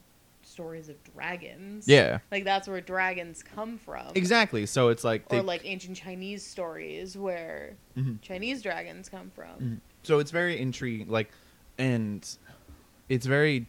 [0.50, 1.88] stories of dragons.
[1.88, 2.20] Yeah.
[2.32, 4.08] Like that's where dragons come from.
[4.16, 4.66] Exactly.
[4.66, 8.22] So it's like they Or like ancient Chinese stories where Mhm.
[8.22, 9.60] Chinese dragons come from.
[9.62, 9.80] Mhm.
[10.04, 11.30] So it's very intriguing, like,
[11.78, 12.28] and
[13.10, 13.68] it's very,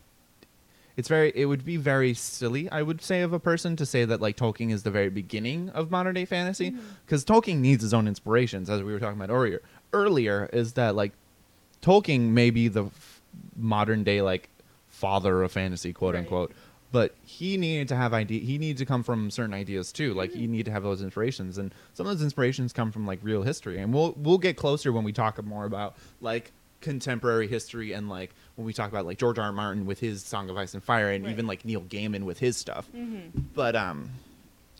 [0.96, 1.32] it's very.
[1.34, 4.36] It would be very silly, I would say, of a person to say that like
[4.36, 6.74] Tolkien is the very beginning of modern day fantasy,
[7.04, 9.60] because Tolkien needs his own inspirations, as we were talking about earlier.
[9.92, 11.12] Earlier is that like
[11.82, 13.22] Tolkien may be the f-
[13.56, 14.48] modern day like
[14.88, 16.20] father of fantasy, quote Right.
[16.20, 16.52] unquote.
[16.92, 18.40] But he needed to have idea.
[18.40, 20.12] He needed to come from certain ideas too.
[20.14, 23.20] Like you need to have those inspirations, and some of those inspirations come from like
[23.22, 23.78] real history.
[23.78, 28.34] And we'll we'll get closer when we talk more about like contemporary history and like
[28.56, 29.44] when we talk about like George R.
[29.46, 29.52] R.
[29.52, 31.30] Martin with his Song of Ice and Fire, and Right.
[31.32, 32.86] even like Neil Gaiman with his stuff.
[32.88, 33.18] hmm
[33.54, 34.10] But um,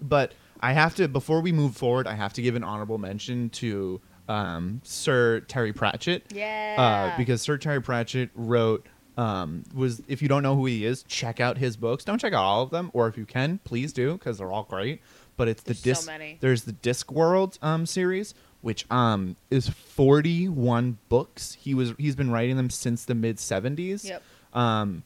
[0.02, 2.06] but I have to before we move forward.
[2.08, 6.24] I have to give an honorable mention to um, Sir Terry Pratchett.
[6.34, 7.11] Yeah.
[7.12, 8.86] Uh, because Sir Terry Pratchett wrote
[9.20, 12.04] um, was if you don't know who he is, check out his books.
[12.04, 14.62] Don't check out all of them, or if you can, please do because they're all
[14.62, 15.02] great.
[15.36, 16.06] But it's There's the so disc.
[16.06, 16.38] many.
[16.40, 21.58] There's the Discworld um, series, which um, is 41 books.
[21.60, 24.04] He was he's been writing them since the mid 70s.
[24.04, 24.22] Yep.
[24.54, 25.02] Um,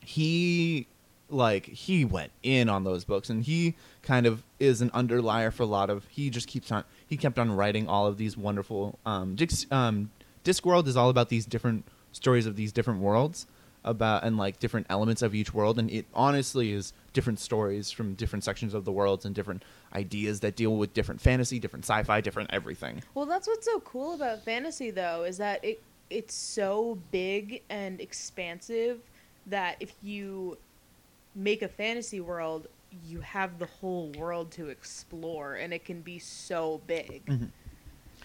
[0.00, 0.86] he
[1.30, 5.62] like he went in on those books and he kind of is an underlier for
[5.62, 8.98] a lot of he just keeps on he kept on writing all of these wonderful
[9.06, 10.10] um Dix, um
[10.44, 13.46] discworld is all about these different stories of these different worlds
[13.82, 18.12] about and like different elements of each world and it honestly is different stories from
[18.14, 19.62] different sections of the worlds and different
[19.94, 23.02] ideas that deal with different fantasy different sci-fi different everything.
[23.14, 28.00] Well, that's what's so cool about fantasy, though, is that it it's so big and
[28.00, 29.00] expansive
[29.46, 30.58] that if you
[31.34, 32.66] make a fantasy world,
[33.06, 37.46] you have the whole world to explore, and it can be so big, mm-hmm.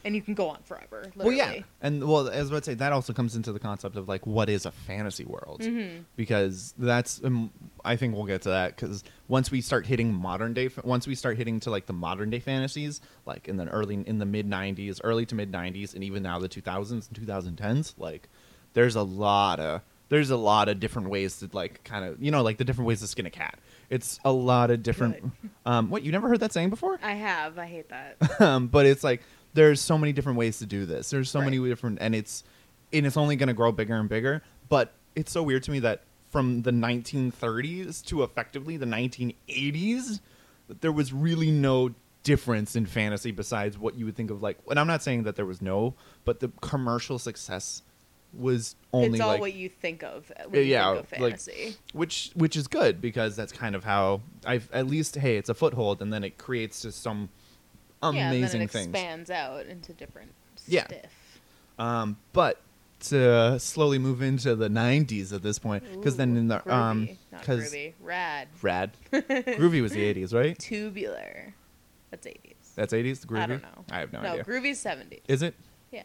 [0.05, 1.01] And you can go on forever.
[1.15, 1.37] Literally.
[1.37, 4.07] Well, yeah, and well, as I would say, that also comes into the concept of
[4.07, 6.05] like what is a fantasy world, Mhm.
[6.15, 7.51] because that's um,
[7.83, 11.15] I think we'll get to that because once we start hitting modern day, once we
[11.15, 14.47] start hitting to like the modern day fantasies, like in the early in the mid
[14.49, 17.27] '90s, early to mid '90s, and even now the 2000s and
[17.57, 18.29] 2010s, like
[18.73, 22.29] there's a lot of there's a lot of different ways to like kind of you
[22.29, 23.57] know like the different ways to skin a cat.
[23.89, 25.31] It's a lot of different.
[25.65, 26.99] Um, what you never heard that saying before?
[27.03, 27.57] I have.
[27.59, 28.17] I hate that.
[28.41, 29.21] um, but it's like
[29.55, 31.09] there's so many different ways to do this.
[31.09, 31.45] There's so Right.
[31.51, 32.43] many different, and it's
[32.93, 34.43] and it's only going to grow bigger and bigger.
[34.69, 40.19] But it's so weird to me that from the 1930s to effectively the 1980s,
[40.67, 41.93] that there was really no
[42.23, 44.57] difference in fantasy besides what you would think of like.
[44.69, 45.95] And I'm not saying that there was no,
[46.25, 47.81] but the commercial success
[48.33, 51.19] was only it's all like what you think of when you Yeah, think of like-
[51.39, 51.75] fantasy.
[51.93, 55.53] which which is good because that's kind of how I've at least hey it's a
[55.53, 57.29] foothold and then it creates just some yeah, and then
[58.09, 58.87] amazing it things.
[58.87, 60.31] expands out into different
[60.67, 60.85] Yeah.
[60.87, 61.39] stuff.
[61.79, 62.61] Um, but
[63.01, 66.71] to slowly move into the 90s at this point, because then in the groovy.
[66.71, 70.57] um, because rad, rad, groovy was the 80s, right?
[70.57, 71.53] tubular.
[72.11, 72.55] That's eighties.
[72.75, 73.25] That's 80s.
[73.25, 73.39] Groovy.
[73.39, 73.85] I don't know.
[73.91, 74.43] I have no, No, idea.
[74.45, 75.19] groovy's seventies.
[75.27, 75.53] Is it?
[75.91, 76.03] Yeah.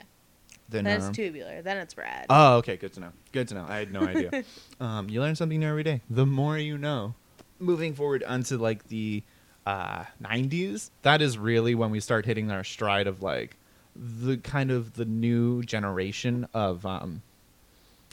[0.69, 1.63] Then, Then um, it's tubular.
[1.63, 2.27] Then it's rad.
[2.29, 2.77] Oh, okay.
[2.77, 3.13] Good to know.
[3.33, 3.67] Good to know.
[3.69, 4.45] I had no idea.
[4.81, 6.01] um, you learn something new every day.
[6.11, 7.15] The more you know.
[7.61, 9.23] Moving forward onto like the
[9.67, 13.57] uh, 90s, that is really when we start hitting our stride of like
[13.97, 17.23] the kind of the new generation of um,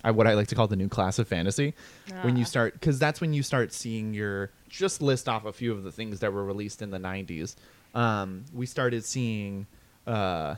[0.03, 1.73] I, what I like to call the new class of fantasy.
[2.21, 2.47] When you Ah.
[2.47, 5.91] start, because that's when you start seeing your just list off a few of the
[5.91, 7.55] things that were released in the 90s.
[7.95, 9.65] Um, we started seeing
[10.05, 10.55] uh,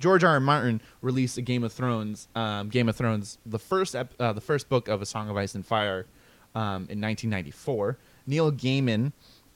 [0.00, 0.32] George R.
[0.32, 0.40] R.
[0.40, 4.40] Martin released a Game of Thrones, um, Game of Thrones, the first ep- uh, the
[4.40, 6.06] first book of A Song of Ice and Fire,
[6.54, 7.96] um, in 1994.
[8.26, 9.12] Neil Gaiman,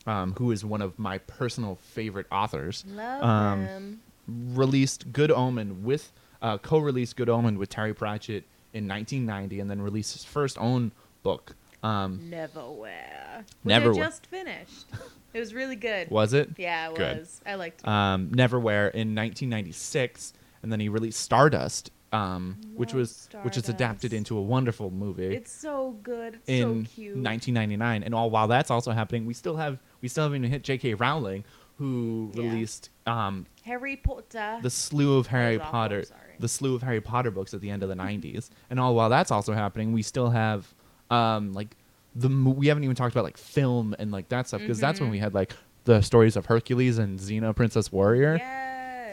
[0.09, 4.01] um, who is one of my personal favorite authors, Love um, him.
[4.27, 9.81] released Good Omen with uh, co-released Good Omen with Terry Pratchett in 1990, and then
[9.83, 10.93] released his first own
[11.23, 11.55] book.
[11.83, 13.45] Um, Neverwhere.
[13.65, 13.97] Neverwhere.
[13.97, 14.87] Just finished.
[15.35, 16.11] It was really good.
[16.11, 16.49] was it?
[16.57, 17.19] Yeah, it Good.
[17.19, 17.41] was.
[17.45, 17.87] I liked it.
[17.89, 20.33] um, Neverwhere in 1996,
[20.63, 25.35] and then he released Stardust, um, which was which is adapted into a wonderful movie
[25.35, 26.35] it's so good.
[26.37, 27.17] It's in so cute.
[27.17, 28.03] 1999.
[28.03, 30.95] And all while that's also happening, we still have we still haven't even hit J.K.
[30.95, 31.45] Rowling,
[31.77, 32.43] who Yeah.
[32.45, 34.59] released um, Harry Potter.
[34.63, 36.05] the slew of Harry awful, Potter,
[36.39, 38.49] the slew of Harry Potter books at the end of the 90s.
[38.71, 40.73] And all while that's also happening, we still have
[41.11, 41.77] um, like
[42.15, 45.09] the we haven't even talked about like film and like that stuff because that's when
[45.11, 45.13] Mhm.
[45.13, 45.53] we had like
[45.85, 48.37] the stories of Hercules and Xena Princess Warrior.
[48.39, 48.65] Yes.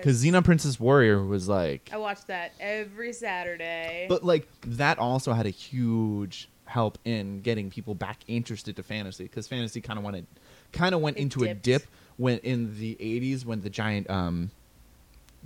[0.06, 4.06] Because Xena Princess Warrior was like, I watched that every Saturday.
[4.08, 9.24] but like that also had a huge help in getting people back interested to fantasy
[9.24, 10.28] because fantasy kind of went
[10.72, 11.64] kind of went It into a dipped.
[11.64, 11.84] dip
[12.18, 14.52] when in the 80s when the giant um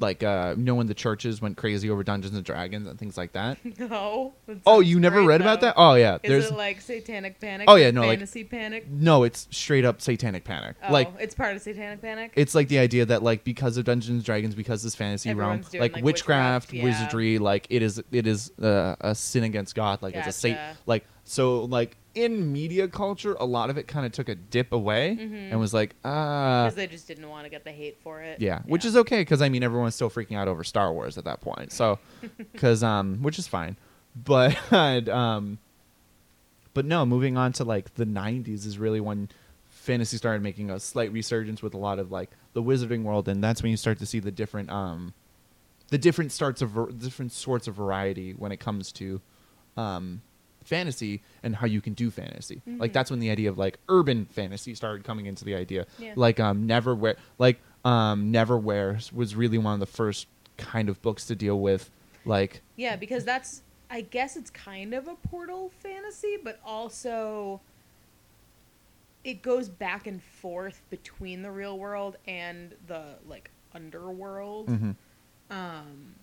[0.02, 3.18] like uh you know when the churches went crazy over Dungeons and Dragons and things
[3.18, 3.58] like that.
[3.80, 4.34] no.
[4.48, 5.76] that oh, you never read about that?
[5.78, 7.70] Oh yeah, Is there's it like Satanic Panic?
[7.70, 8.90] Oh, yeah, no, like- Fantasy Panic.
[8.90, 10.76] no, it's straight up satanic panic.
[10.88, 12.34] Oh, like it's part of Satanic Panic.
[12.36, 15.62] it's like the idea that like because of Dungeons and Dragons, because this fantasy realm,
[15.62, 16.84] doing, like, like, witchcraft, witchcraft, yeah.
[16.84, 20.78] wizardry, like it is it is uh, a sin against God, like it's a sat
[20.86, 24.72] like so like in media culture, a lot of it kind of took a dip
[24.74, 25.52] away Mhm.
[25.52, 28.42] and was like ah because they just didn't want to get the hate for it.
[28.42, 31.26] yeah, which is okay because I mean everyone's still freaking out over Star Wars at
[31.26, 32.00] that point, so
[32.52, 33.78] because um which is fine,
[34.16, 34.58] but
[35.10, 35.60] um
[36.74, 39.30] but no, moving on to like the '90s is really when
[39.70, 43.44] fantasy started making a slight resurgence with a lot of like the wizarding world, and
[43.44, 45.14] that's when you start to see the different um
[45.90, 49.22] the different starts of ver- different sorts of variety when it comes to
[49.78, 50.22] um
[50.74, 52.62] fantasy and how you can do fantasy.
[52.66, 52.94] Like Mhm.
[52.94, 55.88] that's when the idea of like urban fantasy started coming into the idea.
[55.98, 56.14] Yeah.
[56.16, 61.26] Like um Neverwhere like um Neverwhere was really one of the first kind of books
[61.26, 61.90] to deal with
[62.24, 67.60] like Yeah, because that's I guess it's kind of a portal fantasy, but also
[69.24, 74.68] it goes back and forth between the real world and the like underworld.
[74.68, 74.96] mhm.
[75.50, 76.14] Um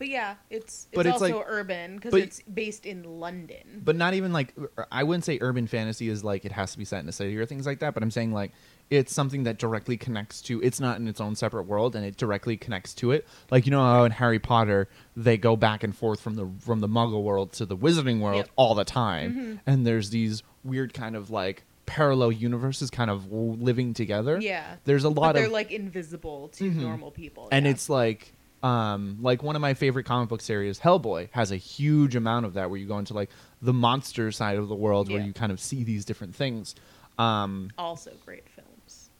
[0.00, 3.82] but yeah, it's it's But it's also like- urban because it's based in London.
[3.84, 4.54] but not even like
[4.90, 7.36] I wouldn't say urban fantasy is like it has to be set in a city
[7.38, 7.94] or things like that.
[7.94, 8.50] But I'm saying like
[8.88, 10.60] it's something that directly connects to.
[10.62, 13.24] It's not in its own separate world, and it directly connects to it.
[13.50, 16.80] Like you know how in Harry Potter they go back and forth from the from
[16.80, 18.48] the Muggle world to the Wizarding world Yep.
[18.56, 19.60] all the time, Mhm.
[19.66, 24.38] and there's these weird kind of like parallel universes kind of living together.
[24.40, 24.76] yeah.
[24.84, 26.76] There's a But lot they're of like invisible to Mhm.
[26.76, 27.48] normal people.
[27.52, 27.72] and yeah.
[27.72, 28.32] it's like
[28.62, 32.54] um like one of my favorite comic book series hellboy has a huge amount of
[32.54, 33.30] that where you go into like
[33.62, 36.74] the monster side of the world where you kind of see these different things
[37.18, 39.10] um also great films.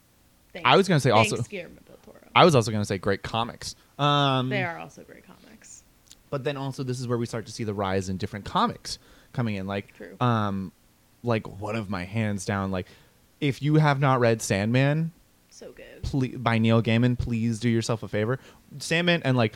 [0.64, 2.18] I was gonna say thanks, also- Guillermo del Toro.
[2.34, 5.84] i was also going to say great comics um they are also great comics.
[6.28, 8.98] but then also this is where we start to see the rise in different comics
[9.32, 10.16] coming in like True.
[10.20, 10.70] um
[11.22, 12.86] like one of my hands down like
[13.40, 15.12] if you have not read sandman
[15.50, 16.02] So good.
[16.02, 18.38] ple- by Neil Gaiman, please do yourself a favor.
[18.78, 19.54] Sandman and like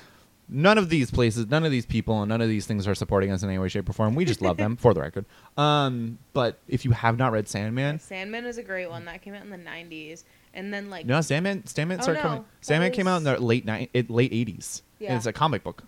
[0.49, 3.31] none of these places, none of these people, and none of these things are supporting
[3.31, 4.15] us in any way, shape, or form.
[4.15, 5.25] We just love them, for the record.
[5.57, 9.35] Um, but if you have not read Sandman, Sandman is a great one that came
[9.35, 12.29] out in the '90s, and then like no, Sandman, Sandman Oh, started no.
[12.29, 12.45] coming.
[12.61, 14.83] Sandman came out in the late ni- late eighties.
[14.99, 15.17] Yeah.
[15.17, 15.83] it's a comic book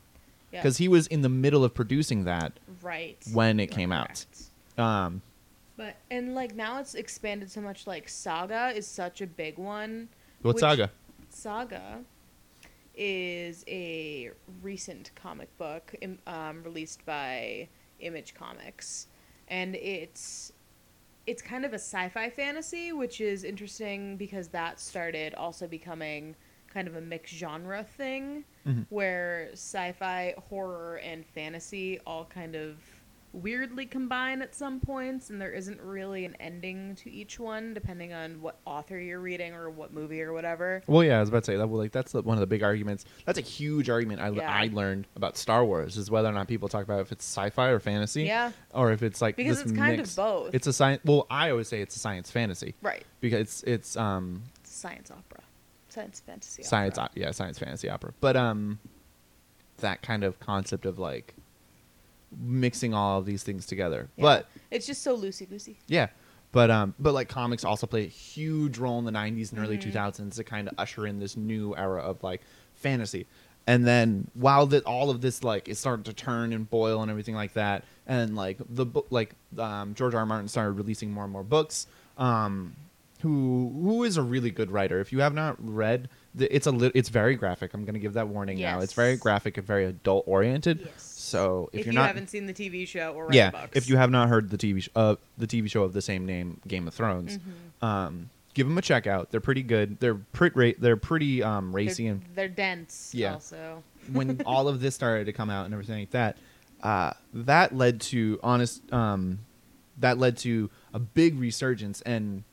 [0.52, 2.52] yeah, because he was in the middle of producing that.
[2.82, 4.24] right when it You're came out.
[4.78, 5.22] Um,
[5.76, 7.86] But and like now it's expanded so much.
[7.86, 10.08] Like Saga is such a big one.
[10.42, 10.90] what Which- saga?
[11.30, 12.00] Saga
[12.96, 14.30] is a
[14.62, 15.94] recent comic book
[16.26, 17.68] um, released by
[18.00, 19.08] Image Comics,
[19.48, 20.52] and it's
[21.26, 26.36] it's kind of a sci-fi fantasy, which is interesting because that started also becoming
[26.72, 28.86] kind of a mixed genre thing, Mhm.
[28.90, 32.76] where sci-fi, horror, and fantasy all kind of
[33.36, 38.12] weirdly combine at some points, and there isn't really an ending to each one, depending
[38.12, 40.82] on what author you're reading or what movie or whatever.
[40.86, 41.68] Well, yeah, I was about to say that.
[41.68, 43.04] Well, like that's the, one of the big arguments.
[43.26, 44.50] That's a huge argument I, Yeah.
[44.50, 47.68] I learned about Star Wars is whether or not people talk about if it's sci-fi
[47.68, 48.24] or fantasy.
[48.24, 48.52] Yeah.
[48.72, 50.10] or if it's like Because it's kind mix.
[50.10, 50.54] of both.
[50.54, 51.02] It's a science.
[51.04, 53.04] Well, I always say it's a science fantasy right.
[53.20, 55.42] because it's it's um It's science opera.
[55.88, 57.04] Science fantasy science opera.
[57.10, 58.78] op- yeah science fantasy opera, but um
[59.78, 61.34] that kind of concept of like
[62.38, 64.08] mixing all of these things together.
[64.16, 64.22] Yeah.
[64.22, 65.78] But It's just so loosey goosey.
[65.86, 66.08] yeah,
[66.52, 69.78] but um but like comics also play a huge role in the '90s and early
[69.78, 69.92] Mhm.
[69.92, 72.42] 2000s to kind of usher in this new era of like
[72.74, 73.26] fantasy.
[73.68, 77.10] And then while that all of this like is starting to turn and boil and
[77.10, 80.20] everything like that, and like the book like um, George R.
[80.20, 80.26] R.
[80.26, 81.86] Martin started releasing more and more books.
[82.16, 82.76] Um,
[83.22, 85.00] who who is a really good writer?
[85.00, 87.74] If you have not read, the, it's a li- it's very graphic.
[87.74, 88.78] I'm gonna give that warning now.
[88.80, 90.82] It's very graphic and very adult oriented.
[90.84, 91.02] Yes.
[91.26, 93.96] If, So if, you're you not haven't seen the TV show or yeah, if you
[93.96, 96.86] have not heard the TV sh- uh, the TV show of the same name, Game
[96.88, 97.86] of Thrones, Mhm.
[97.86, 99.30] um, give them a check out.
[99.30, 99.98] They're pretty good.
[100.00, 103.12] They're pretty they're pretty um, racy they're, and they're dense.
[103.14, 103.34] Yeah.
[103.34, 103.82] Also.
[104.12, 106.36] when all of this started to come out and everything like that,
[106.82, 109.40] uh, that led to honest um,
[109.98, 112.44] that led to a big resurgence and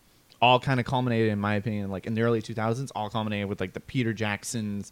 [0.41, 3.61] all kind of culminated in my opinion like in the early 2000s all culminated with
[3.61, 4.91] like the Peter Jackson's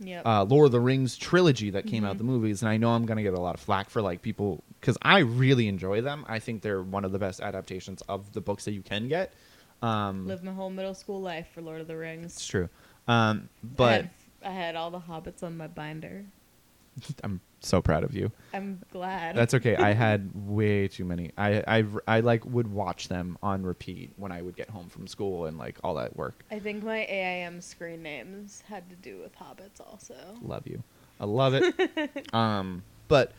[0.00, 0.26] Yep.
[0.26, 2.18] uh, Lord of the Rings trilogy that came out Mhm.
[2.18, 4.64] the movies, and I know I'm gonna get a lot of flack for like people
[4.80, 6.24] because I really enjoy them.
[6.26, 9.32] I think they're one of the best adaptations of the books that you can get.
[9.82, 12.32] Um, Lived my whole middle school life for Lord of the Rings.
[12.36, 12.68] it's true,
[13.08, 14.10] um, I but had,
[14.42, 16.24] I had all the hobbits on my binder.
[17.24, 18.30] I'm so proud of you.
[18.52, 19.36] I'm glad.
[19.36, 19.76] That's okay.
[19.76, 21.30] I had way too many.
[21.36, 25.06] I, I I like would watch them on repeat when I would get home from
[25.06, 26.44] school and like all that work.
[26.50, 30.16] I think my AIM screen names had to do with hobbits also.
[30.42, 30.82] Love you.
[31.20, 32.28] I love it.
[32.34, 33.32] um, but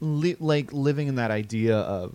[0.00, 2.12] li- like living in that idea of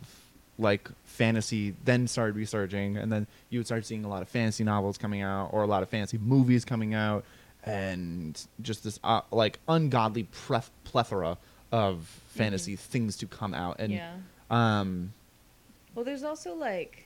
[0.58, 4.64] like fantasy then started resurging and then you would start seeing a lot of fantasy
[4.64, 7.24] novels coming out or a lot of fantasy movies coming out
[7.64, 11.38] and just this uh, like ungodly pref- plethora
[11.72, 14.16] of fantasy things to come out and yeah.
[14.50, 15.14] um
[15.94, 17.06] Well, there's also like,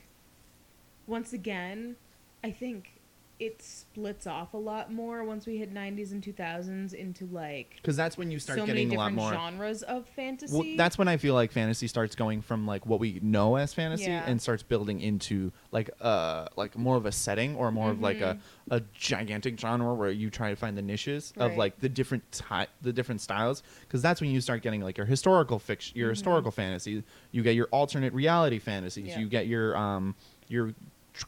[1.06, 1.96] once again,
[2.42, 2.93] I think
[3.40, 7.96] it splits off a lot more once we hit 90s and 2000s into like because
[7.96, 9.32] that's when you start so many getting a lot different more.
[9.32, 10.56] genres of fantasy.
[10.56, 13.74] Well, that's when I feel like fantasy starts going from like what we know as
[13.74, 14.22] fantasy Yeah.
[14.24, 18.20] and starts building into like uh like more of a setting or more of like
[18.20, 18.34] a,
[18.68, 18.74] Mm-hmm.
[18.76, 21.58] a gigantic genre where you try to find the niches of Right.
[21.58, 25.06] like the different ty- the different styles because that's when you start getting like your
[25.06, 29.10] historical fiction your historical fantasy you get your alternate reality fantasies Mm-hmm.
[29.10, 29.18] Yeah.
[29.18, 30.14] you get your um
[30.48, 30.72] your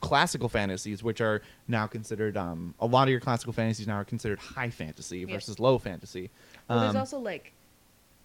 [0.00, 4.04] classical fantasies which are now considered um a lot of your classical fantasies now are
[4.04, 5.34] considered high fantasy Yeah.
[5.34, 6.30] versus low fantasy
[6.68, 7.52] Well, there's Um, also like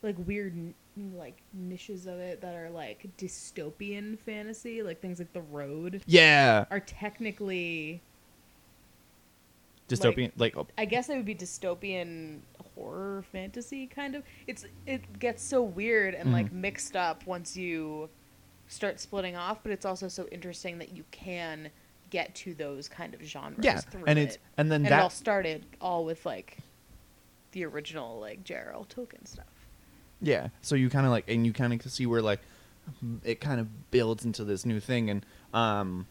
[0.02, 0.74] like weird n-
[1.16, 6.66] like niches of it that are like dystopian fantasy, like things like The Road yeah
[6.72, 8.02] are technically
[9.88, 12.40] dystopian like, oh, I guess it would be dystopian
[12.76, 14.24] horror fantasy kind of.
[14.48, 16.54] It's it gets so weird and like Mhm.
[16.54, 18.10] mixed up once you
[18.72, 21.70] start splitting off, but it's also so interesting that you can
[22.10, 24.24] get to those kind of genres yeah through and it.
[24.24, 26.58] it's and then and that it all started all with like
[27.54, 28.84] the original like J.R.R.
[28.86, 29.46] Tolkien stuff.
[30.22, 30.50] Yeah.
[30.62, 32.40] So you kind of like, and you kind of see where like
[33.24, 36.08] it kind of builds into this new thing, and um,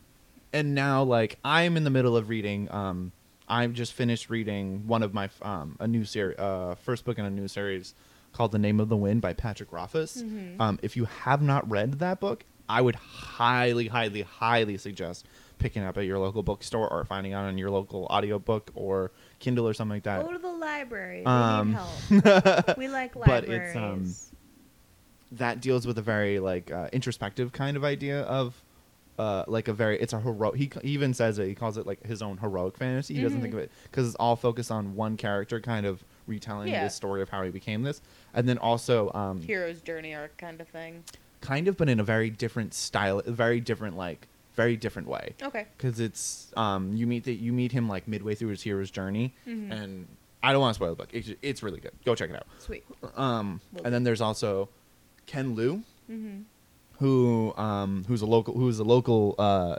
[0.53, 2.71] and now like I'm in the middle of reading.
[2.71, 3.13] Um,
[3.49, 7.25] I've just finished reading one of my um a new series, uh, first book in
[7.25, 7.95] a new series
[8.33, 10.23] called The Name of the Wind by Patrick Rothfuss.
[10.23, 10.61] Mhm.
[10.61, 15.27] Um, if you have not read that book, I would highly, highly, highly suggest
[15.59, 19.11] picking up at your local bookstore or finding out on your local audiobook or
[19.41, 20.25] Kindle or something like that.
[20.25, 21.25] Go to the library.
[21.25, 22.77] They Um, need help.
[22.79, 23.27] we like libraries.
[23.27, 24.15] but it's, um,
[25.33, 28.63] that deals with a very like uh, introspective kind of idea of
[29.19, 31.87] uh, like a very it's a heroic he, he even says it he calls it
[31.87, 33.43] like his own heroic fantasy he doesn't Mhm.
[33.43, 36.85] think of it because it's all focused on one character kind of retelling Yeah.
[36.85, 38.01] the story of how he became this
[38.33, 41.05] and then also um, hero's journey arc kind of thing.
[41.41, 45.35] Kind of but in a very different style a very different like very different way
[45.43, 45.67] Okay.
[45.77, 49.35] because it's um you meet the, you meet him like midway through his hero's journey
[49.47, 49.71] Mhm.
[49.73, 50.07] and
[50.43, 52.47] I don't want to spoil the book it's, it's really good go check it out
[52.59, 52.85] Sweet.
[53.17, 54.69] um Will and then there's also
[55.27, 56.41] Ken Liu Mm-hmm.
[56.99, 59.77] who um who's a local who's a local uh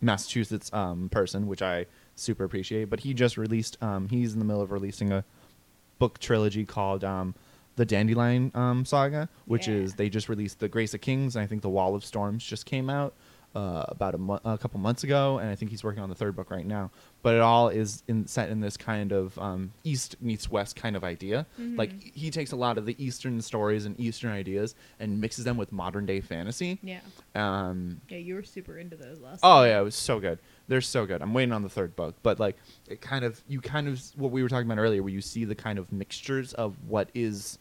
[0.00, 1.86] Massachusetts um person which I
[2.16, 5.24] super appreciate but he just released um he's in the middle of releasing a
[5.98, 7.34] book trilogy called um
[7.76, 9.74] the Dandelion um saga which Yeah.
[9.76, 12.44] is they just released the Grace of Kings and I think the Wall of Storms
[12.44, 13.14] just came out
[13.54, 16.14] uh, about a, mo- a couple months ago, and I think he's working on the
[16.14, 16.90] third book right now.
[17.22, 20.96] But it all is in, set in this kind of um, East meets West kind
[20.96, 21.44] of idea.
[21.60, 21.76] Mhm.
[21.76, 25.58] Like he takes a lot of the Eastern stories and Eastern ideas and mixes them
[25.58, 26.78] with modern day fantasy.
[26.82, 27.00] Yeah.
[27.34, 29.40] Um, Yeah, you were super into those last.
[29.42, 29.68] oh time.
[29.68, 30.38] yeah, it was so good.
[30.68, 31.20] They're so good.
[31.20, 32.56] I'm waiting on the third book, but like
[32.88, 35.44] it kind of you kind of what we were talking about earlier, where you see
[35.44, 37.58] the kind of mixtures of what is.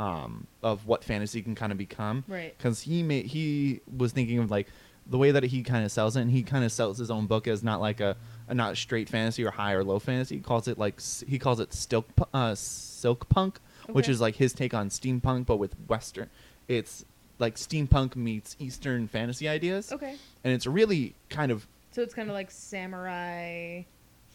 [0.00, 2.56] Um, of what fantasy can kind of become, Right.
[2.56, 4.66] because he made he was thinking of like
[5.06, 7.26] the way that he kind of sells it and he kind of sells his own
[7.26, 8.16] book as not like a,
[8.48, 11.60] a not straight fantasy or high or low fantasy he calls it like he calls
[11.60, 13.58] it silk uh, silk punk
[13.90, 16.30] which is like his take on steampunk but with western
[16.68, 17.04] it's
[17.38, 20.14] like steampunk meets eastern fantasy ideas Okay.
[20.44, 23.82] and it's really kind of So it's kind of like samurai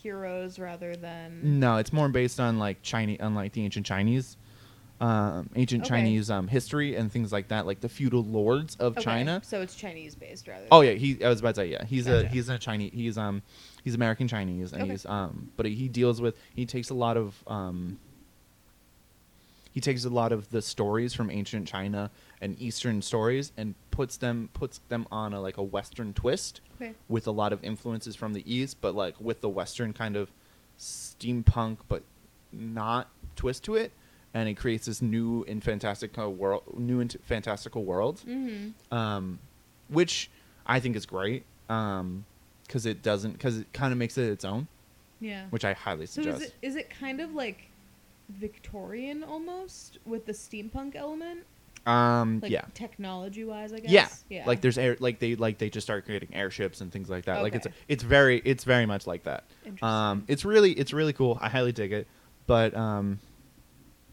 [0.03, 1.59] heroes rather than.
[1.59, 4.37] no it's more based on like chinese unlike the ancient chinese
[5.01, 5.89] um, ancient Okay.
[5.89, 9.61] chinese um, history and things like that like the feudal lords of Okay, china So
[9.61, 10.67] it's Chinese based rather.
[10.71, 11.21] Oh yeah, he.
[11.23, 11.83] I was about to say yeah.
[11.85, 12.91] He's a he's a Chinese.
[12.93, 13.41] He's um
[13.83, 14.91] he's American Chinese, and Okay.
[14.91, 17.97] he's um but he deals with he takes a lot of um
[19.71, 24.15] he takes a lot of the stories from ancient China and Eastern stories and puts
[24.17, 26.93] them puts them on a like a Western twist Okay.
[27.09, 30.31] with a lot of influences from the East, but like with the Western kind of
[30.79, 32.03] steampunk but
[32.53, 33.91] not twist to it,
[34.35, 38.93] and it creates this new and fantastical world, new and fantastical world Mm-hmm.
[38.95, 39.39] um,
[39.89, 40.29] which
[40.67, 44.67] I think is great because it doesn't because it kind of makes it its own,
[45.19, 45.45] Yeah.
[45.49, 46.41] which I highly So suggest.
[46.41, 47.69] is it is it kind of like
[48.29, 51.41] Victorian almost with the steampunk element?
[51.87, 53.91] um, Like yeah, technology wise, I guess.
[53.91, 54.47] yeah, Yeah.
[54.47, 57.43] Like there's air, like they like they just start creating airships and things like that.
[57.43, 59.43] Like it's it's very it's very much like that.
[59.63, 59.87] Interesting.
[59.87, 61.37] Um, it's really it's really cool.
[61.39, 62.07] I highly dig it,
[62.47, 63.19] but um,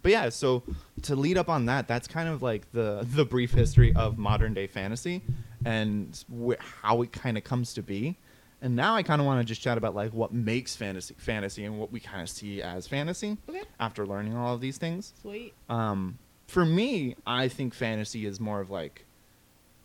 [0.02, 0.28] but yeah.
[0.28, 0.62] So
[1.02, 4.54] to lead up on that, that's kind of like the the brief history of modern
[4.54, 5.22] day fantasy
[5.64, 8.18] and wh- how it kind of comes to be.
[8.60, 11.64] And now I kind of want to just chat about like what makes fantasy fantasy
[11.64, 13.62] and what we kind of see as fantasy okay.
[13.80, 15.14] after learning all of these things.
[15.20, 15.52] Sweet.
[15.68, 19.04] Um, for me, I think fantasy is more of like,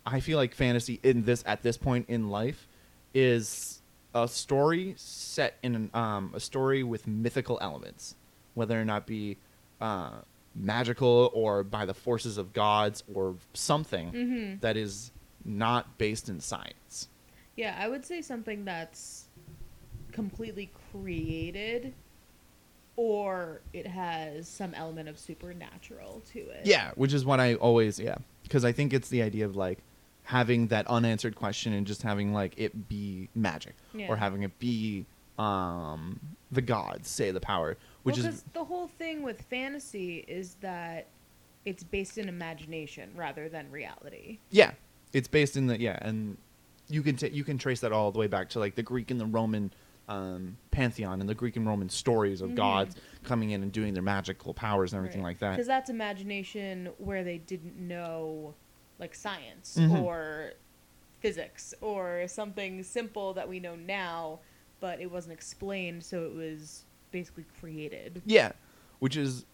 [0.05, 2.67] I feel like fantasy in this at this point in life
[3.13, 3.81] is
[4.13, 8.15] a story set in an, um, a story with mythical elements,
[8.53, 9.37] whether or not be
[9.81, 10.11] uh,
[10.55, 14.59] magical or by the forces of gods or something Mm-hmm.
[14.61, 15.11] that is
[15.45, 17.07] not based in science.
[17.55, 19.27] Yeah, I would say something that's
[20.11, 21.93] completely created
[22.95, 26.65] or it has some element of supernatural to it.
[26.65, 29.79] Yeah, which is what I always yeah, because I think it's the idea of like
[30.23, 34.07] having that unanswered question and just having like it be magic Yeah.
[34.09, 35.05] or having it be
[35.37, 36.19] um
[36.51, 37.77] the gods say the power,
[38.07, 41.07] which well, is the whole thing with fantasy is that
[41.65, 44.39] it's based in imagination rather than reality.
[44.49, 44.71] yeah,
[45.11, 46.37] it's based in the yeah, and
[46.87, 49.11] you can ta you can trace that all the way back to like the Greek
[49.11, 49.73] and the Roman
[50.07, 52.55] um, pantheon and the Greek and Roman stories of Mhm.
[52.55, 52.95] gods
[53.25, 55.51] coming in and doing their magical powers and everything like that.
[55.51, 58.55] Because that's imagination where they didn't know,
[58.99, 60.01] like science Mhm.
[60.01, 60.53] or
[61.19, 64.39] physics or something simple that we know now,
[64.79, 68.21] but it wasn't explained, so it was basically created.
[68.25, 68.51] Yeah,
[68.99, 69.45] which is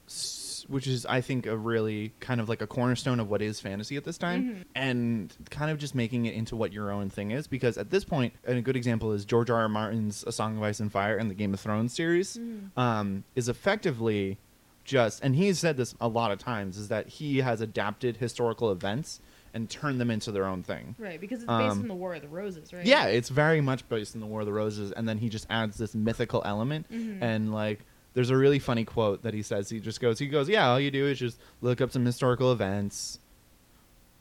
[0.70, 3.98] which is I think a really kind of like a cornerstone of what is fantasy
[3.98, 4.64] at this time, Mhm.
[4.76, 7.48] and kind of just making it into what your own thing is.
[7.48, 9.62] Because at this point, and a good example is George R.
[9.64, 9.70] R.
[9.70, 12.78] Martin's A Song of Ice and Fire and the Game of Thrones series, Mhm.
[12.78, 14.38] um, is effectively
[14.86, 18.72] just, and he's said this a lot of times, is that he has adapted historical
[18.72, 19.20] events
[19.54, 20.96] and turn them into their own thing.
[20.98, 22.86] Right, because it's based Um, on the War of the Roses, right?
[22.86, 25.46] Yeah, it's very much based on the War of the Roses, and then he just
[25.50, 27.22] adds this mythical element, Mhm.
[27.22, 27.80] and like,
[28.16, 29.70] there's a really funny quote that he says.
[29.70, 32.52] He just goes, he goes, yeah, all you do is just look up some historical
[32.52, 33.20] events,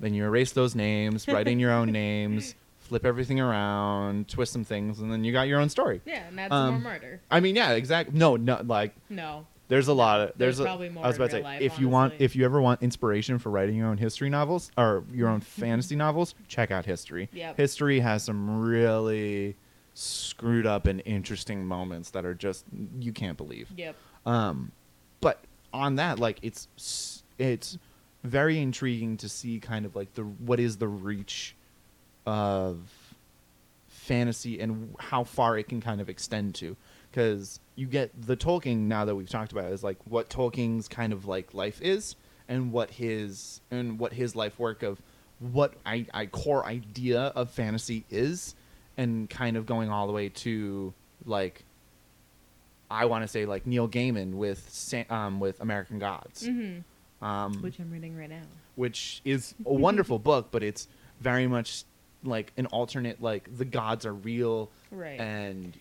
[0.01, 4.65] then you erase those names, write in your own names, flip everything around, twist some
[4.65, 6.01] things, and then you got your own story.
[6.05, 7.21] Yeah, and that's more Um, murder.
[7.31, 8.19] I mean, yeah, exactly.
[8.19, 9.47] No, no, like No.
[9.73, 11.63] There's a lot of There's there's, a- probably more I was about to say life,
[11.63, 15.03] if you want if you ever want inspiration for writing your own history novels or
[15.11, 17.31] your own fantasy novels, check out history.
[17.33, 17.57] Yep.
[17.57, 19.57] History has some really
[19.95, 22.67] screwed up and interesting moments that are just
[23.01, 23.71] you can't believe.
[23.75, 23.97] Yep.
[24.27, 24.73] Um,
[25.23, 25.41] but
[25.73, 27.79] on that, like it's it's
[28.25, 31.57] very intriguing to see kind of like the what is the reach
[32.27, 32.79] of
[33.89, 36.77] fantasy and how far it can kind of extend to
[37.11, 41.13] because you get the Tolkien now that we've talked about is like what Tolkien's kind
[41.13, 42.17] of like life is
[42.49, 45.01] and what his and what his life work of
[45.39, 48.55] what I, I core idea of fantasy is
[48.97, 50.93] and kind of going all the way to
[51.25, 51.65] like
[52.91, 56.79] I want to say like Neil Gaiman with um, with American Gods, hmm
[57.25, 58.43] um, Which I'm reading right now.
[58.75, 60.89] which is a wonderful book, but it's
[61.21, 61.85] very much
[62.25, 63.23] like an alternate.
[63.23, 65.19] Like the gods are real, Right.
[65.21, 65.73] and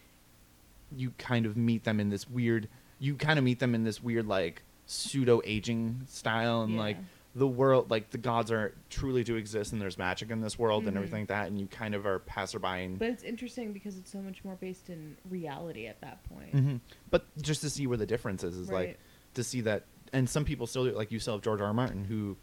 [0.96, 2.68] you kind of meet them in this weird.
[3.00, 6.98] You kind of meet them in this weird like pseudo aging style, and like
[7.34, 10.84] the world, like the gods are truly do exist, and there's magic in this world
[10.84, 10.98] and Mhm.
[10.98, 12.68] everything like that, and you kind of are passerby.
[12.68, 16.54] And, But it's interesting because it's so much more based in reality at that point.
[16.54, 16.80] Mhm.
[17.10, 19.00] But just to see where the difference is, is like
[19.36, 21.68] to see that, and some people still do, like you still have George R.
[21.68, 21.74] R.
[21.74, 22.36] Martin who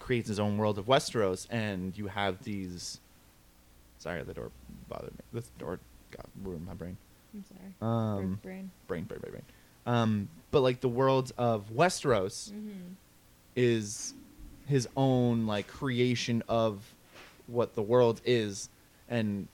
[0.00, 3.00] creates his own world of Westeros, and you have these.
[4.00, 4.50] Sorry, the door
[4.88, 5.20] bothered me.
[5.32, 5.78] This door
[6.10, 6.96] got ruined my brain.
[7.34, 7.74] I'm sorry.
[7.80, 8.70] Um, brain.
[8.86, 9.42] brain, brain, brain, brain.
[9.86, 12.92] Um, but like the world of Westeros Mm-hmm.
[13.56, 14.14] is
[14.66, 16.94] his own like creation of
[17.46, 18.68] what the world is,
[19.08, 19.48] and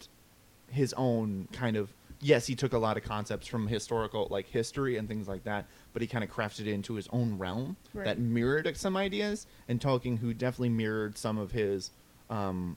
[0.70, 4.96] his own kind of yes, he took a lot of concepts from historical like history
[4.96, 8.04] and things like that, but he kind of crafted it into his own realm Right.
[8.04, 9.46] that mirrored some ideas.
[9.68, 11.90] And Tolkien, who definitely mirrored some of his,
[12.30, 12.76] um,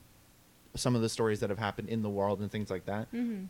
[0.76, 3.10] some of the stories that have happened in the world and things like that.
[3.12, 3.44] Mm-hmm.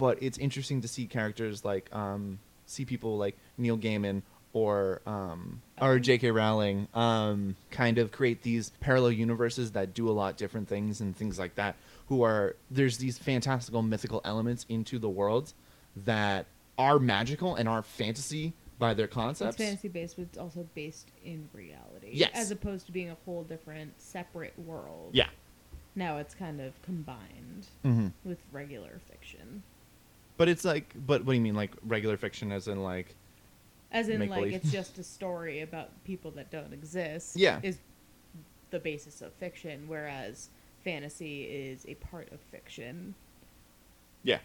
[0.00, 4.22] But it's interesting to see characters like um, see people like Neil Gaiman
[4.54, 6.30] or um, or J.K.
[6.30, 11.14] Rowling um, kind of create these parallel universes that do a lot different things and
[11.14, 11.76] things like that.
[12.08, 15.52] Who are there's these fantastical mythical elements into the world
[16.06, 16.46] that
[16.78, 19.56] are magical and are fantasy by their It's concepts.
[19.56, 22.08] fantasy based, but it's also based in reality.
[22.12, 22.30] Yes.
[22.32, 25.10] As opposed to being a whole different, separate world.
[25.12, 25.26] Yeah.
[25.94, 29.62] Now it's kind of combined hmm with regular fiction.
[30.40, 33.14] But it's like, but what do you mean, like regular fiction, as in like,
[33.92, 34.54] As in, like, believe.
[34.54, 37.36] it's just a story about people that don't exist.
[37.36, 37.60] Yeah.
[37.62, 37.76] Is
[38.70, 40.48] the basis of fiction, whereas
[40.82, 43.14] fantasy is a part of fiction.
[44.22, 44.38] yeah,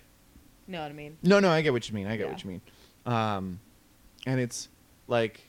[0.68, 1.16] Know what I mean?
[1.24, 2.08] No, no, I get what you mean.
[2.08, 2.32] I get Yeah.
[2.34, 2.62] what you mean.
[3.06, 3.60] Um,
[4.26, 4.68] and it's
[5.08, 5.40] like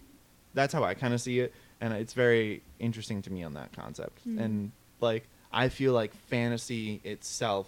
[0.54, 3.72] that's how I kind of see it, and it's very interesting to me on that
[3.72, 4.24] concept.
[4.28, 4.40] Mhm.
[4.40, 7.66] And like I feel like fantasy itself,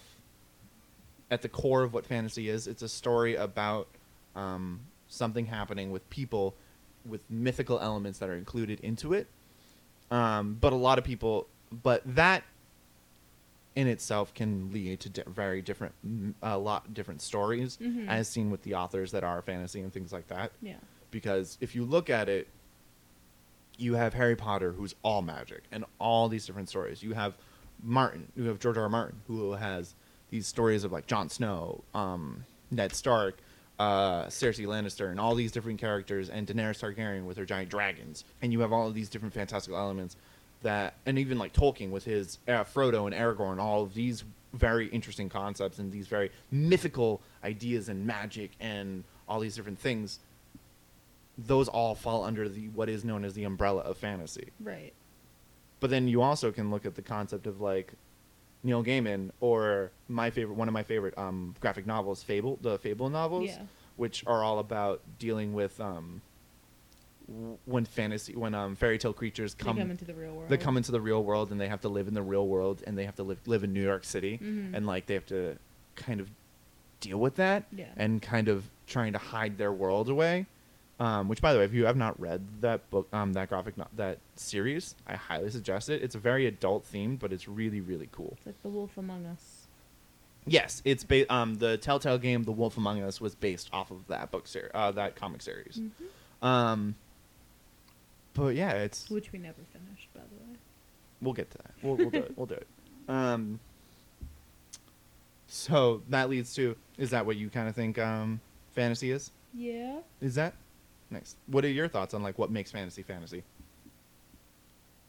[1.30, 3.88] at the core of what fantasy is, it's a story about
[4.34, 6.54] um, something happening with people
[7.04, 9.26] with mythical elements that are included into it.
[10.10, 12.44] Um, but a lot of people, but that
[13.76, 15.94] in itself can lead to di- very different,
[16.42, 18.08] a lot different stories, Mhm.
[18.08, 20.52] as seen with the authors that are fantasy and things like that.
[20.60, 20.78] Yeah.
[21.10, 22.48] Because if you look at it,
[23.76, 27.02] you have Harry Potter, who's all magic, and all these different stories.
[27.02, 27.36] You have
[27.82, 28.84] Martin, you have George R.
[28.84, 28.88] R.
[28.88, 29.94] Martin, who has
[30.30, 33.38] these stories of like Jon Snow, um, Ned Stark,
[33.78, 38.24] uh, Cersei Lannister, and all these different characters, and Daenerys Targaryen with her giant dragons,
[38.42, 40.16] and you have all of these different fantastical elements
[40.62, 44.88] that, and even like Tolkien with his uh, Frodo and Aragorn, all of these very
[44.88, 50.20] interesting concepts and these very mythical ideas and magic and all these different things.
[51.36, 54.48] Those all fall under the what is known as the umbrella of fantasy.
[54.58, 54.92] Right.
[55.80, 57.92] But then you also can look at the concept of like
[58.62, 63.08] Neil Gaiman or my favorite, one of my favorite um, graphic novels, Fable, the Fable
[63.08, 63.62] novels, Yeah.
[63.96, 66.20] which are all about dealing with um,
[67.66, 70.48] when fantasy, when um, fairy tale creatures come, come into the real world.
[70.48, 72.82] they come into the real world and they have to live in the real world
[72.86, 74.74] and they have to live live in New York City Mhm.
[74.74, 75.58] and like they have to
[75.94, 76.30] kind of
[77.00, 77.86] deal with that Yeah.
[77.96, 80.46] and kind of trying to hide their world away.
[81.00, 83.78] Um, which, by the way, if you have not read that book, um, that graphic,
[83.78, 86.02] no- that series, I highly suggest it.
[86.02, 88.34] It's a very adult themed, but it's really, really cool.
[88.38, 89.66] It's like the Wolf Among Us.
[90.44, 94.06] Yes, it's ba- um, the Telltale game, The Wolf Among Us, was based off of
[94.08, 95.80] that book series, uh, that comic series.
[96.42, 96.96] Um,
[98.34, 100.58] but yeah, it's Which we never finished, by the way.
[101.22, 101.70] we'll get to that.
[101.82, 102.32] We'll, we'll do it.
[102.36, 102.66] We'll do it.
[103.08, 103.58] Um,
[105.46, 108.38] so that leads to is that what you kind of think um,
[108.74, 109.30] fantasy is?
[109.54, 110.00] Yeah.
[110.20, 110.52] Is that
[111.10, 111.36] next?
[111.46, 113.42] What are your thoughts on like what makes fantasy fantasy?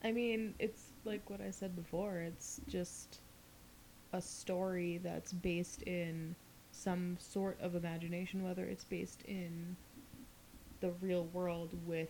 [0.04, 2.20] I mean, it's like what I said before.
[2.20, 3.20] It's just
[4.14, 6.36] a story that's based in
[6.72, 9.76] some sort of imagination, whether it's based in
[10.80, 12.10] the real world with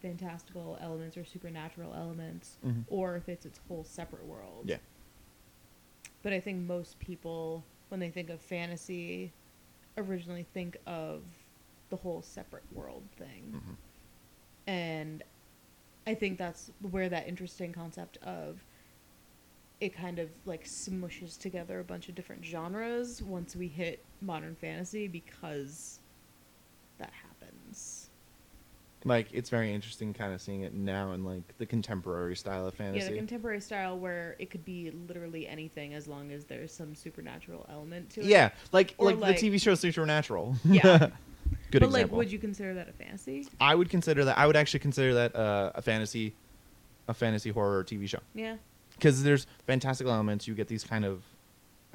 [0.00, 2.84] fantastical elements or supernatural elements, Mhm.
[2.88, 4.66] or if it's its whole separate world.
[4.66, 4.78] Yeah.
[6.22, 9.32] But I think most people, when they think of fantasy,
[9.98, 11.22] originally think of
[11.90, 13.52] the whole separate world thing.
[13.54, 13.76] Mhm.
[14.66, 15.22] And
[16.06, 18.64] I think that's where that interesting concept of
[19.80, 24.54] it kind of like smushes together a bunch of different genres once we hit modern
[24.54, 26.00] fantasy because
[26.98, 28.10] that happens.
[29.06, 32.74] Like it's very interesting, kind of seeing it now in like the contemporary style of
[32.74, 33.04] fantasy.
[33.06, 36.94] Yeah, the contemporary style where it could be literally anything as long as there's some
[36.94, 38.26] supernatural element to it.
[38.26, 40.54] Yeah, like Or, like, like- the TV show Supernatural.
[40.64, 41.08] Yeah.
[41.70, 42.16] Good but example.
[42.18, 43.46] like, would you consider that a fantasy?
[43.60, 44.38] I would consider that.
[44.38, 46.34] I would actually consider that uh, a fantasy,
[47.08, 48.56] a fantasy horror TV show Yeah.
[48.94, 50.48] because there's fantastical elements.
[50.48, 51.22] You get these kind of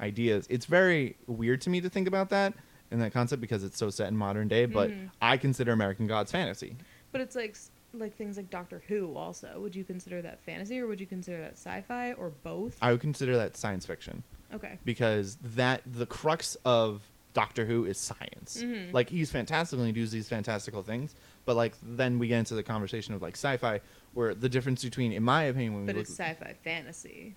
[0.00, 0.46] ideas.
[0.50, 2.54] It's very weird to me to think about that
[2.90, 4.66] in that concept because it's so set in modern day.
[4.66, 5.10] But Mhm.
[5.20, 6.76] I consider American Gods fantasy.
[7.12, 7.56] But it's like
[7.94, 9.14] like things like Doctor Who.
[9.16, 12.76] Also, would you consider that fantasy or would you consider that sci-fi or both?
[12.82, 14.22] I would consider that science fiction
[14.52, 14.78] okay.
[14.84, 17.00] because that the crux of
[17.36, 18.62] Doctor Who is science.
[18.62, 18.94] Mhm.
[18.94, 21.14] Like he's fantastical and he does these fantastical things,
[21.44, 23.80] but like then we get into the conversation of like sci-fi,
[24.14, 27.34] where the difference between, in my opinion, when we But look, it's sci-fi fantasy.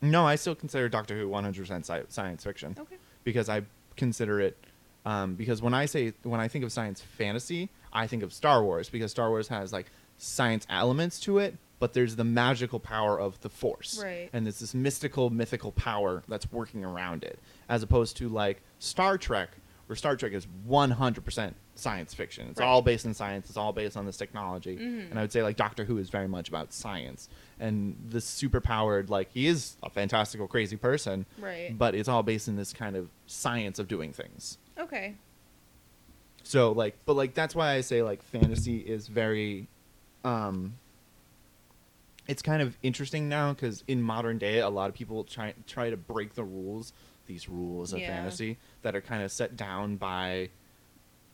[0.00, 2.96] no, I still consider Doctor Who 100% sci- science fiction Okay.
[3.24, 3.60] because I
[3.96, 4.56] consider it
[5.04, 8.64] um, because when I say when I think of science fantasy, I think of Star
[8.64, 13.18] Wars because Star Wars has like science elements to it, but there's the magical power
[13.18, 14.30] of the Force, Right.
[14.32, 19.18] And there's this mystical, mythical power that's working around it, as opposed to like Star
[19.18, 19.48] Trek,
[19.88, 22.46] where Star Trek is 100% science fiction.
[22.50, 22.66] It's Right.
[22.68, 23.48] all based in science.
[23.48, 25.10] It's all based on this technology, Mhm.
[25.10, 27.28] and I would say like Doctor Who is very much about science
[27.58, 29.10] and this super powered.
[29.10, 31.76] Like he is a fantastical, crazy person, Right.
[31.76, 34.56] but it's all based in this kind of science of doing things.
[34.78, 35.16] Okay.
[36.44, 39.66] So like, but like that's why I say like fantasy is very,
[40.22, 40.74] um,
[42.28, 45.90] it's kind of interesting now because in modern day, a lot of people try try
[45.90, 46.92] to break the rules,
[47.26, 48.08] these rules of Yeah.
[48.08, 50.50] fantasy that are kind of set down by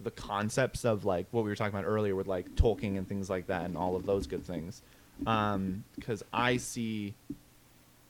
[0.01, 3.29] the concepts of like what we were talking about earlier with like Tolkien and things
[3.29, 4.81] like that and all of those good things.
[5.19, 7.15] Because I see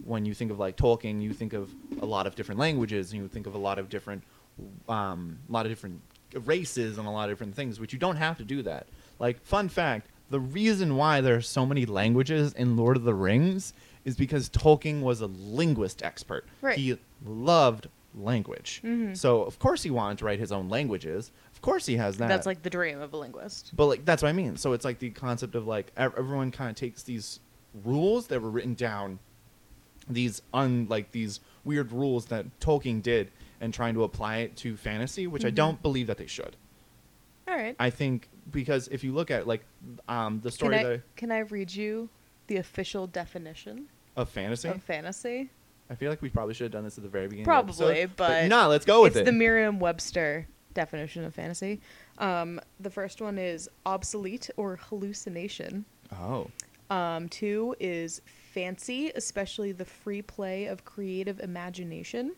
[0.05, 3.21] when you think of like Tolkien, you think of a lot of different languages and
[3.23, 4.23] you think of a lot of different,
[4.89, 6.01] um, a lot of different
[6.45, 8.87] races and a lot of different things, which you don't have to do that.
[9.19, 13.15] Like, fun fact: the reason why there are so many languages in Lord of the
[13.15, 13.73] Rings
[14.05, 16.47] is because Tolkien was a linguist expert.
[16.63, 16.77] Right.
[16.79, 19.17] He loved language, Mhm.
[19.17, 21.31] so of course he wanted to write his own languages.
[21.53, 22.29] Of course he has that.
[22.29, 23.73] That's like the dream of a linguist.
[23.77, 24.57] But like that's what I mean.
[24.57, 27.41] So it's like the concept of like everyone kind of takes these
[27.85, 29.19] rules that were written down,
[30.09, 34.77] these un like these weird rules that Tolkien did, and trying to apply it to
[34.77, 35.55] fantasy, which I Mhm.
[35.57, 36.57] don't believe that they should.
[37.49, 37.75] All right.
[37.79, 39.65] I think because if you look at like
[40.09, 42.09] um the Can story I, that can I read you
[42.47, 45.51] the official definition of fantasy, of fantasy?
[45.91, 47.45] I feel like we probably should have done this at the very beginning.
[47.47, 49.25] Probably, episode, but no, let's go with it's it.
[49.25, 51.81] the Merriam-Webster definition of fantasy.
[52.19, 55.87] Um, the first one is obsolete or hallucination.
[56.13, 56.51] oh,
[56.91, 58.21] Um, two is
[58.53, 62.33] fancy, especially the free play of creative imagination.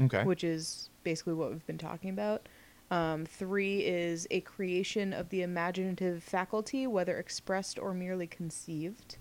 [0.00, 0.24] Okay.
[0.24, 2.48] which is basically what we've been talking about.
[2.92, 9.16] Um, three is a creation of the imaginative faculty, whether expressed or merely conceived.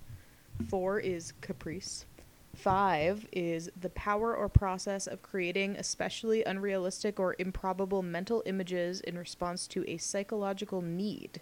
[0.68, 2.06] Four is caprice.
[2.54, 9.18] Five is the power or process of creating especially unrealistic or improbable mental images in
[9.18, 11.40] response to a psychological need.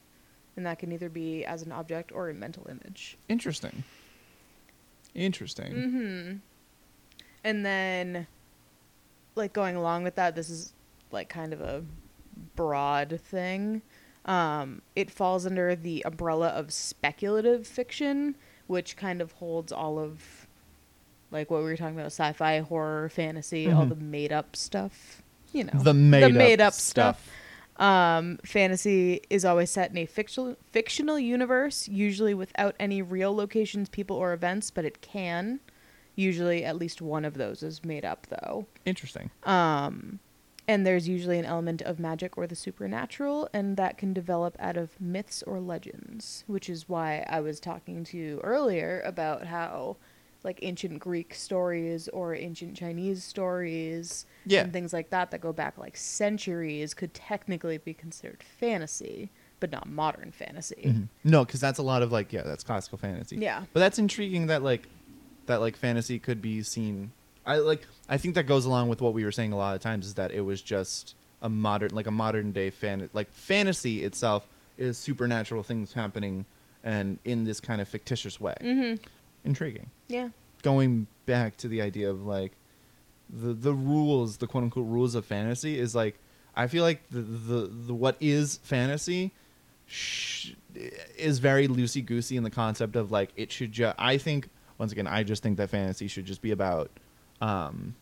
[0.56, 3.18] And that can either be as an object or a mental image.
[3.28, 3.84] Interesting.
[5.16, 5.74] Interesting.
[5.74, 6.36] Mm-hmm.
[7.44, 8.28] And then,
[9.34, 10.74] like going along with that, this is
[11.12, 11.84] like kind of a
[12.56, 13.82] broad thing.
[14.26, 18.36] Um, it falls under the umbrella of speculative fiction,
[18.68, 20.48] which kind of holds all of
[21.32, 23.90] like what we were talking about sci-fi, horror, fantasy, all Mhm.
[23.90, 25.22] the made-up stuff.
[25.54, 27.30] You know, The made, made-up up stuff.
[27.78, 33.90] um, fantasy is always set in a fictional fictional universe, usually without any real locations,
[33.90, 35.60] people, or events, but it can.
[36.16, 38.66] Usually, at least one of those is made up, though.
[38.86, 39.30] Interesting.
[39.44, 40.20] Um,
[40.70, 44.78] and there's usually an element of magic or the supernatural, and that can develop out
[44.78, 49.98] of myths or legends, which is why I was talking to you earlier about how,
[50.44, 54.62] like, ancient Greek stories or ancient Chinese stories Yeah.
[54.62, 59.72] and things like that that go back like centuries could technically be considered fantasy, but
[59.72, 60.84] not modern fantasy.
[60.86, 61.08] Mhm.
[61.24, 63.38] No, because that's a lot of like yeah, that's classical fantasy.
[63.38, 63.66] Yeah.
[63.74, 64.88] But that's intriguing that like
[65.48, 67.12] that like fantasy could be seen.
[67.46, 69.82] I like I think that goes along with what we were saying a lot of
[69.82, 74.04] times is that it was just a modern like a modern day fan like fantasy
[74.04, 76.46] itself is supernatural things happening
[76.84, 78.56] and in this kind of fictitious way.
[78.62, 79.04] Mm-hmm.
[79.46, 79.90] Intriguing.
[80.08, 80.30] Yeah.
[80.62, 82.54] Going back to the idea of like
[83.30, 86.18] the the rules, the quote unquote rules of fantasy is like
[86.56, 89.32] I feel like the the, the what is fantasy
[89.86, 90.52] sh-
[91.18, 93.96] is very loosey goosey in the concept of like it should just.
[93.98, 96.90] I think once again, I just think that fantasy should just be about
[97.42, 97.96] um,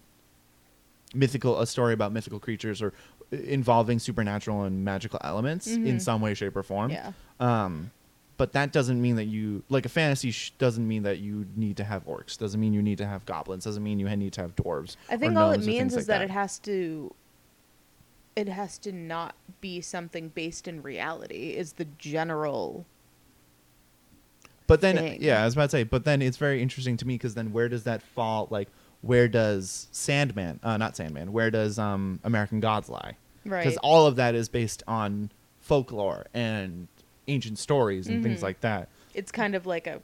[1.13, 2.93] mythical, a story about mythical creatures or
[3.31, 6.01] involving supernatural and magical elements in Mhm.
[6.01, 6.91] some way, shape, or form.
[6.91, 7.11] Yeah.
[7.39, 7.91] Um,
[8.37, 11.75] but that doesn't mean that you like a fantasy sh- doesn't mean that you need
[11.77, 12.37] to have orcs.
[12.37, 13.63] Doesn't mean you need to have goblins.
[13.63, 14.95] Doesn't mean you need to have dwarves.
[15.09, 17.13] I think all it means is like that, it has to
[18.35, 22.85] it has to not be something based in reality is the general
[24.67, 25.21] But then, thing.
[25.23, 25.83] yeah, I was about to say.
[25.83, 28.47] But then it's very interesting to me because then where does that fall?
[28.51, 28.69] Like,
[29.01, 30.59] where does Sandman?
[30.63, 31.31] Uh, not Sandman.
[31.31, 33.17] Where does um American Gods lie?
[33.45, 33.63] right.
[33.63, 35.31] Because all of that is based on
[35.61, 36.87] folklore and
[37.27, 38.43] ancient stories and things Mhm.
[38.43, 38.89] like that.
[39.13, 40.01] it's kind of like a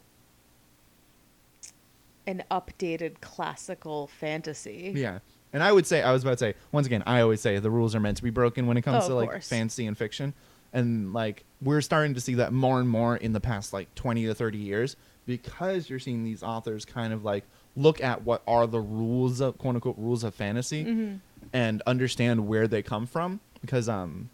[2.26, 4.92] an updated classical fantasy.
[4.94, 5.18] Yeah.
[5.52, 7.70] And I would say, I was about to say, once again, I always say the
[7.70, 9.48] rules are meant to be broken when it comes Oh, to like course.
[9.48, 10.32] fantasy and fiction.
[10.72, 14.26] And like, we're starting to see that more and more in the past like 20
[14.26, 17.44] to 30 years because you're seeing these authors kind of like
[17.76, 21.18] look at what are the rules of quote unquote rules of fantasy Mhm.
[21.52, 23.40] and understand where they come from.
[23.60, 24.30] Because, um,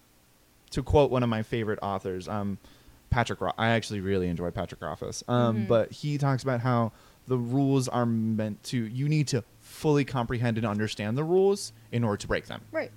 [0.70, 2.58] to quote one of my favorite authors, um,
[3.10, 5.24] Patrick, Ro- I actually really enjoy Patrick Rothfuss.
[5.26, 5.68] Um, Mhm.
[5.68, 6.92] but he talks about how
[7.26, 12.04] the rules are meant to, you need to fully comprehend and understand the rules in
[12.04, 12.60] order to break them.
[12.72, 12.90] Right.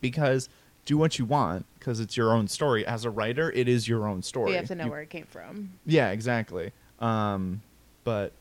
[0.00, 0.48] Because
[0.86, 2.84] do what you want, because it's your own story.
[2.86, 4.52] As a writer, it is your own story.
[4.52, 5.72] You have to know You- where it came from.
[5.86, 6.72] yeah, exactly.
[6.98, 7.60] Um,
[8.04, 8.32] but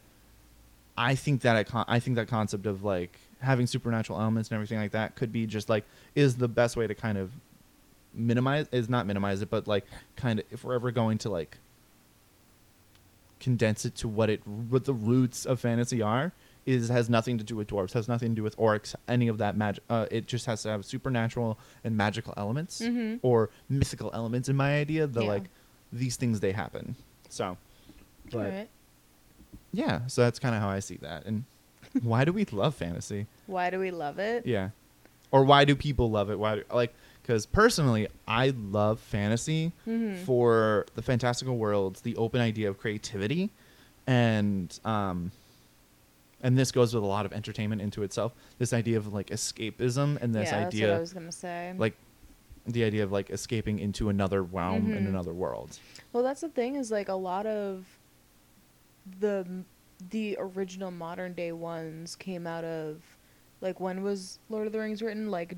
[1.00, 4.56] I think that I, con- I think that concept of like having supernatural elements and
[4.56, 7.32] everything like that could be just like is the best way to kind of
[8.14, 9.86] minimize is not minimize it, but like
[10.18, 11.58] kind of if we're ever going to like
[13.40, 16.34] condense it to what it what the roots of fantasy are
[16.66, 19.38] is has nothing to do with dwarves, has nothing to do with orcs, any of
[19.38, 19.82] that magic.
[19.90, 23.20] Uh, it just has to have supernatural and magical elements Mhm.
[23.22, 24.50] or mythical elements.
[24.50, 25.28] In my idea, the Yeah.
[25.30, 25.44] like
[25.94, 26.96] these things they happen.
[27.30, 27.58] So,
[28.32, 28.70] but Alright.
[29.72, 31.26] Yeah, so that's kind of how I see that.
[31.26, 31.46] And
[32.02, 33.28] why do we love fantasy?
[33.48, 34.46] Why do we love it?
[34.46, 34.70] Yeah,
[35.32, 36.40] or why do people love it?
[36.40, 36.94] Why do, like?
[37.22, 40.24] Because personally, I love fantasy Mhm.
[40.26, 43.52] for the fantastical worlds, the open idea of creativity,
[44.08, 45.32] and um,
[46.42, 48.34] and this goes with a lot of entertainment into itself.
[48.58, 51.74] This idea of like escapism and this yeah, idea I was gonna say.
[51.78, 51.94] like
[52.66, 55.10] the idea of like escaping into another realm and Mhm.
[55.10, 55.78] another world.
[56.14, 57.86] Well, that's the thing is like a lot of
[59.20, 59.64] the
[60.10, 63.02] the original modern day ones came out of
[63.62, 65.30] like when was Lord of the Rings written?
[65.30, 65.56] Like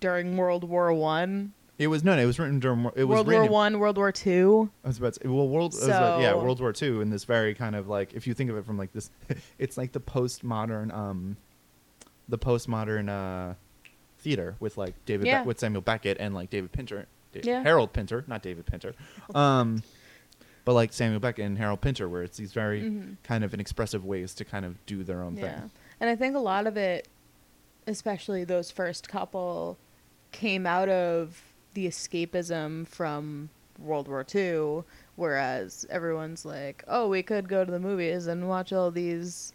[0.00, 3.26] during World War One, It was no, no, it was written during it was World.
[3.28, 4.70] War One, World War Two.
[4.84, 7.24] I was about to say, well, world, was like- yeah, World War Two, in this
[7.24, 9.10] very kind of like, if you think of it from like this,
[9.58, 11.36] it's like the postmodern, um,
[12.28, 13.54] the postmodern uh,
[14.18, 15.44] theater with like David, Yeah.
[15.44, 17.62] with Samuel Beckett and like David Pinter, Yeah.
[17.62, 18.94] Harold Pinter, not David Pinter,
[19.34, 19.82] um,
[20.68, 23.16] but like Samuel Beckett and Harold Pinter, where it's these very Mhm.
[23.22, 25.70] kind of inexpressive ways to kind of do their own Yeah, thing.
[25.98, 27.08] and I think a lot of it,
[27.86, 29.78] especially those first couple,
[30.30, 31.42] came out of
[31.72, 33.48] the escapism from
[33.78, 34.82] World War II,
[35.16, 39.54] whereas everyone's like, oh, we could go to the movies and watch all these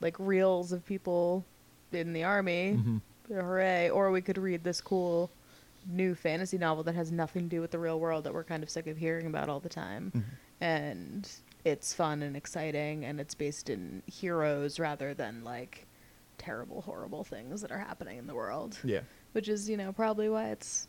[0.00, 1.44] like reels of people
[1.90, 2.78] in the army.
[2.78, 3.00] Mhm.
[3.34, 3.90] Hooray.
[3.90, 5.28] Or we could read this cool
[5.88, 8.62] new fantasy novel that has nothing to do with the real world that we're kind
[8.62, 10.12] of sick of hearing about all the time.
[10.14, 10.22] Mhm.
[10.62, 11.28] And
[11.64, 15.86] it's fun and exciting and it's based in heroes rather than like
[16.38, 18.78] terrible, horrible things that are happening in the world.
[18.84, 19.00] Yeah.
[19.32, 20.88] Which is, you know, probably why it's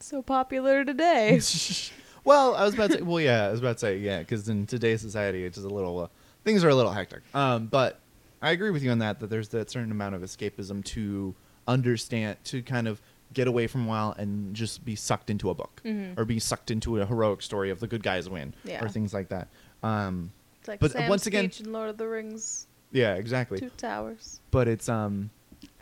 [0.00, 1.40] so popular today.
[2.24, 4.48] well, I was about to say, well, yeah, I was about to say, yeah, because
[4.48, 6.08] in today's society, it's just a little, uh,
[6.44, 7.22] things are a little hectic.
[7.34, 8.00] Um, but
[8.42, 11.34] I agree with you on that, that there's that certain amount of escapism to
[11.66, 13.00] understand, to kind of
[13.36, 16.16] get away from a while and just be sucked into a book Mhm.
[16.18, 18.82] or be sucked into a heroic story of the good guys win Yeah.
[18.82, 19.48] or things like that.
[19.82, 23.60] Um, It's like But, Sam's once again- in Lord of the Rings, yeah, exactly.
[23.60, 24.40] Two Towers.
[24.50, 25.28] But it's, um,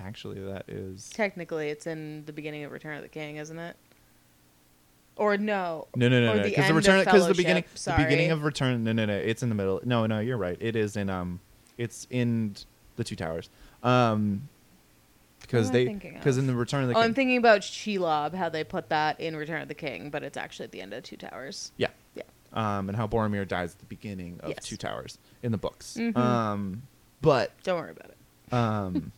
[0.00, 1.08] actually, that is.
[1.10, 3.76] Technically, it's in the beginning of Return of the King, isn't it?
[5.16, 5.86] Or no?
[5.94, 6.42] No, no, no, or no.
[6.42, 8.82] Because the, of return, because the beginning, Fellowship, the beginning of Return.
[8.82, 9.16] No, no, no.
[9.16, 9.80] It's in the middle.
[9.84, 10.18] No, no.
[10.18, 10.56] You're right.
[10.60, 11.38] It is in um,
[11.78, 12.56] it's in
[12.96, 13.48] the Two Towers.
[13.84, 14.48] Um,
[15.54, 17.04] because they, because in the Return of the Oh, King.
[17.04, 20.36] I'm thinking about Shelob, how they put that in Return of the King, but it's
[20.36, 21.72] actually at the end of Two Towers.
[21.76, 21.88] yeah.
[22.14, 22.22] Yeah.
[22.52, 24.64] Um, and how Boromir dies at the beginning of Yes.
[24.66, 25.96] Two Towers in the books.
[25.98, 26.16] Mhm.
[26.16, 26.82] Um,
[27.20, 28.54] but Don't worry about it.
[28.54, 29.12] um,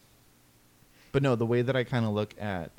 [1.13, 2.71] but no, the way that I kind of look at,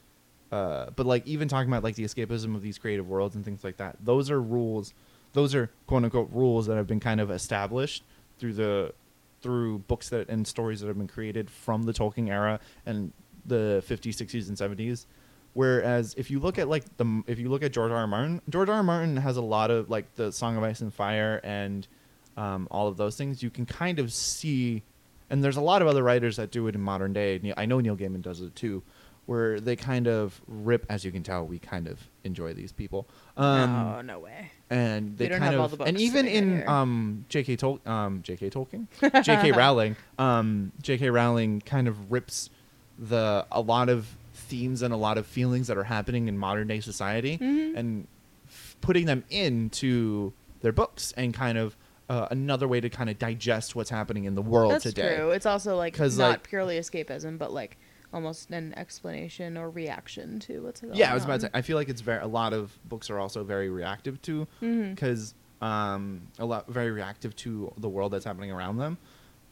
[0.51, 3.63] uh, but like even talking about like the escapism of these creative worlds and things
[3.63, 4.93] like that, those are rules.
[5.33, 8.03] Those are quote unquote rules that have been kind of established
[8.39, 8.93] through the
[9.41, 13.11] through books that and stories that have been created from the Tolkien era and
[13.47, 15.05] the 50s, 60s, and 70s.
[15.53, 17.97] Whereas if you look at like the if you look at George R.
[17.97, 18.07] R.
[18.07, 18.75] Martin, George R.
[18.75, 18.83] R.
[18.83, 21.87] Martin has a lot of like the Song of Ice and Fire and
[22.35, 23.41] um, all of those things.
[23.41, 24.83] You can kind of see,
[25.31, 27.41] and there's a lot of other writers that do it in modern day.
[27.57, 28.83] I know Neil Gaiman does it too,
[29.25, 30.85] where they kind of rip.
[30.89, 33.07] As you can tell, we kind of enjoy these people.
[33.35, 34.51] Um, no, no way.
[34.69, 37.55] and they don't kind have all of the and even in um J.K.
[37.55, 38.49] Tol- um J.K.
[38.51, 38.85] Tolkien,
[39.23, 39.53] J.K.
[39.53, 41.09] Rowling, um J.K.
[41.09, 42.51] Rowling kind of rips
[42.97, 46.67] the a lot of themes and a lot of feelings that are happening in modern
[46.67, 47.75] day society Mhm.
[47.77, 48.07] and
[48.47, 50.31] f- putting them into
[50.61, 51.75] their books and kind of
[52.09, 55.17] uh, another way to kind of digest what's happening in the world That's today.
[55.17, 55.31] true.
[55.31, 57.77] It's also like not like- purely escapism, but like
[58.13, 60.97] almost an explanation or reaction to what's going on.
[60.97, 61.49] yeah, I was about to say.
[61.53, 65.33] I feel like it's very a lot of books are also very reactive to because
[65.61, 68.97] um, a lot very reactive to the world that's happening around them,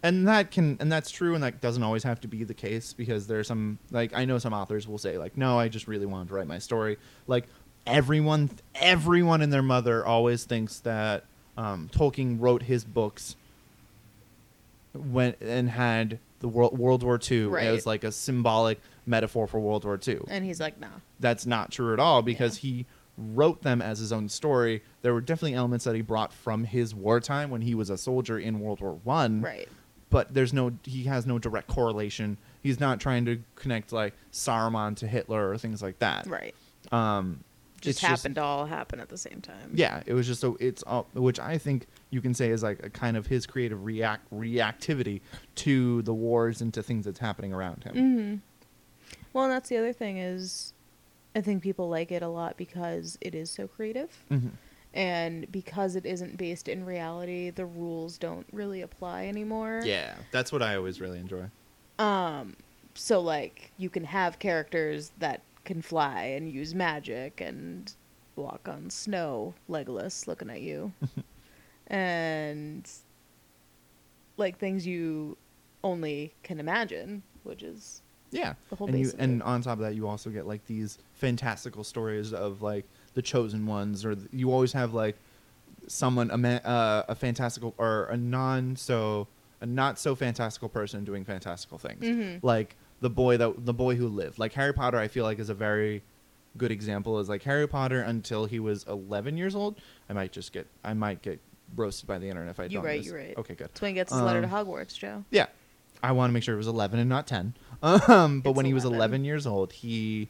[0.08, 2.94] and that can and that's true, and that doesn't always have to be the case
[2.94, 6.06] because there's some like I know some authors will say like, no, I just really
[6.06, 6.98] wanted to write my story.
[7.28, 7.46] Like
[7.88, 11.26] everyone, everyone and their mother always thinks that
[11.58, 13.36] um, Tolkien wrote his books
[14.94, 17.66] when and had the world World War II Right.
[17.68, 20.88] as like a symbolic metaphor for World War II And he's like, nah.
[21.20, 22.70] that's not true at all because Yeah.
[22.72, 22.86] he
[23.18, 24.84] wrote them as his own story.
[25.02, 28.38] There were definitely elements that he brought from his wartime when he was a soldier
[28.38, 29.42] in World War One.
[29.42, 29.70] Right.
[30.10, 32.38] But there's no he has no direct correlation.
[32.62, 36.28] He's not trying to connect like Saruman to Hitler or things like that.
[36.28, 36.54] Right.
[36.92, 37.44] Um
[37.82, 39.72] Just happened to all happen at the same time.
[39.74, 42.84] yeah, it was just so it's all which I think you can say is like
[42.86, 45.22] a kind of his creative react reactivity
[45.56, 47.96] to the wars and to things that's happening around him.
[47.96, 48.36] hmm
[49.34, 50.74] Well, and that's the other thing is,
[51.36, 54.52] I think people like it a lot because it is so creative, Mhm.
[54.96, 59.82] And because it isn't based in reality, the rules don't really apply anymore.
[59.84, 61.50] Yeah, that's what I always really enjoy.
[62.00, 62.56] Um,
[62.94, 67.94] so like you can have characters that can fly and use magic and
[68.36, 70.94] walk on snow, Legolas, looking at you,
[71.88, 72.90] and
[74.38, 75.38] like things you
[75.84, 79.74] only can imagine, which is Yeah, The whole and you base of and on top
[79.74, 82.86] of that, you also get like these fantastical stories of like
[83.16, 85.18] the chosen ones, or th- you always have like
[85.88, 89.28] someone a ma- uh, a fantastical or a non so
[89.62, 92.40] a not so fantastical person doing fantastical things, Mhm.
[92.44, 94.38] like the boy that the boy who lived.
[94.40, 96.04] Like Harry Potter, I feel like is a very
[96.58, 97.20] good example.
[97.20, 99.80] Is like Harry Potter until he was 11 years old.
[100.10, 101.40] I might just get I might get
[101.76, 102.86] roasted by the internet if I You're don't.
[102.86, 103.08] right, this.
[103.08, 103.38] you're right.
[103.38, 103.68] Okay, good.
[103.70, 105.24] that's when he gets his letter to Um, Hogwarts, Joe.
[105.32, 105.48] Yeah.
[106.04, 107.54] I want to make sure it was 11 and not 10.
[107.84, 108.98] Um, but It's when he was 11.
[109.00, 110.30] 11 years old, he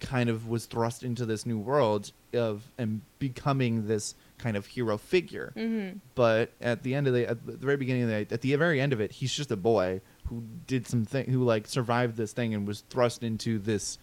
[0.00, 4.96] kind of was thrust into this new world of and becoming this kind of hero
[4.96, 5.52] figure.
[5.56, 5.98] Mm-hmm.
[6.14, 8.80] But at the end of the at the very beginning of the at the very
[8.80, 12.32] end of it, he's just a boy who did some thing who like survived this
[12.32, 13.98] thing and was thrust into this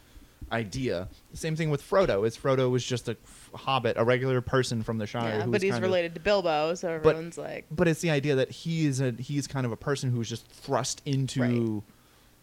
[0.51, 1.07] idea.
[1.33, 2.25] Same thing with Frodo.
[2.27, 3.17] Is Frodo was just a
[3.53, 6.19] hobbit, a regular person from the Shire Yeah, who but he's kind of- related to
[6.19, 9.71] Bilbo, so everyone's like, but it's the idea that he is a he's kind of
[9.71, 11.83] a person who's just thrust into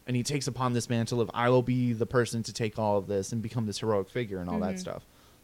[0.06, 2.98] and he takes upon this mantle of I will be the person to take all
[2.98, 4.78] of this and become this heroic figure and all that Mhm.
[4.80, 5.02] stuff.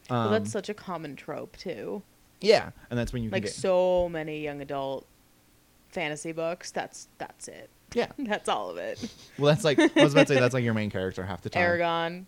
[0.09, 2.01] well, Um, that's such a common trope too.
[2.41, 5.05] yeah, and that's when you Like get so many young adult
[5.89, 6.71] fantasy books.
[6.71, 7.69] That's that's it.
[7.93, 8.07] yeah.
[8.17, 8.99] That's all of it.
[9.39, 11.49] Well, that's like I was about to say that's like your main character half the
[11.49, 11.63] time.
[11.63, 12.27] Aragon.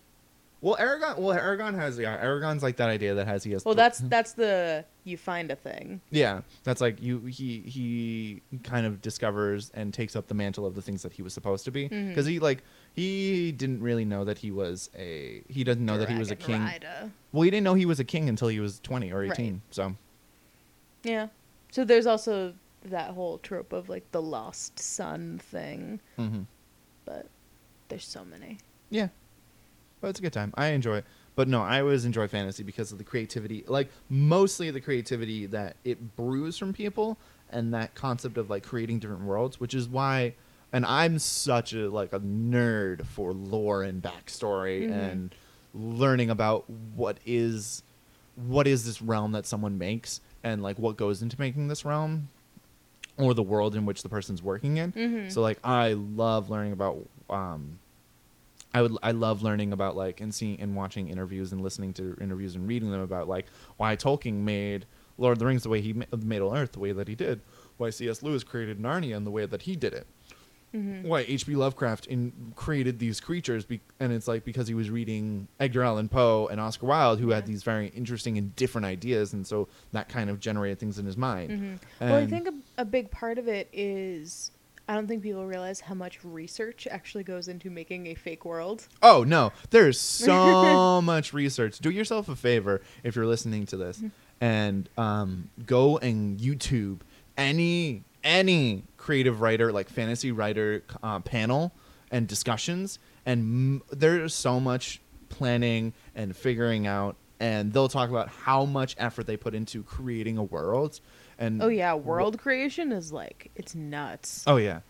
[0.62, 1.22] Well, Aragon.
[1.22, 2.16] Well, Aragon has yeah.
[2.22, 3.66] Aragon's like that idea that has he has.
[3.66, 6.02] Well, that's that's the you find a thing.
[6.12, 6.42] yeah.
[6.64, 7.20] That's like you.
[7.22, 11.24] He he kind of discovers and takes up the mantle of the things that he
[11.24, 12.64] was supposed to be because he like
[12.94, 16.36] he didn't really know that he was a he doesn't know that he was a
[16.36, 16.62] king.
[16.62, 17.10] rider.
[17.32, 19.32] Well, he didn't know he was a king until he was twenty or Right.
[19.32, 19.62] eighteen.
[19.72, 19.96] So
[21.04, 21.28] Yeah.
[21.72, 22.54] So there's also
[22.86, 26.46] that whole trope of like the lost son thing, mhm.
[27.06, 27.28] but
[27.90, 28.58] there's so many.
[28.90, 29.08] yeah,
[30.02, 30.54] but it's a good time.
[30.56, 31.06] I enjoy it.
[31.36, 35.78] But no, I always enjoy fantasy because of the creativity, like mostly the creativity that
[35.86, 37.18] it brews from people
[37.50, 40.34] and that concept of like creating different worlds, which is why
[40.74, 44.92] and I'm such a like a nerd for lore and backstory Mhm.
[44.92, 45.36] and
[45.74, 47.84] learning about what is
[48.36, 52.28] what is this realm that someone makes and like what goes into making this realm
[53.18, 54.92] or the world in which the person's working in.
[54.94, 55.32] Mhm.
[55.32, 57.80] So like I love learning about um
[58.74, 62.18] I would I love learning about like and seeing and watching interviews and listening to
[62.22, 63.46] interviews and reading them about like
[63.78, 64.86] why Tolkien made
[65.18, 67.16] Lord of the Rings the way he ma- made Middle Earth the way that he
[67.16, 67.42] did,
[67.78, 68.24] why C.S.
[68.24, 70.08] Lewis created Narnia in the way that he did it,
[70.74, 71.04] Mhm.
[71.04, 71.54] why H.P.
[71.56, 76.08] Lovecraft in created these creatures, be, and it's like because he was reading Edgar Allan
[76.08, 80.08] Poe and Oscar Wilde, who had these very interesting and different ideas, and so that
[80.08, 81.52] kind of generated things in his mind.
[81.52, 81.80] Mhm.
[82.00, 84.52] Well, I think a, a big part of it is
[84.92, 88.90] I don't think people realize how much research actually goes into making a fake world.
[89.02, 91.80] Oh no, there's so much research.
[91.80, 94.04] Do yourself a favor if you're listening to this,
[94.42, 97.00] and um, go and YouTube
[97.38, 101.72] any any creative writer like fantasy writer uh, panel
[102.12, 105.00] and discussions, and m- there's so much
[105.30, 110.38] planning and figuring out, and they'll talk about how much effort they put into creating
[110.38, 111.00] a world.
[111.42, 114.44] And Oh yeah, wh- world creation is like it's nuts.
[114.48, 114.82] Oh yeah,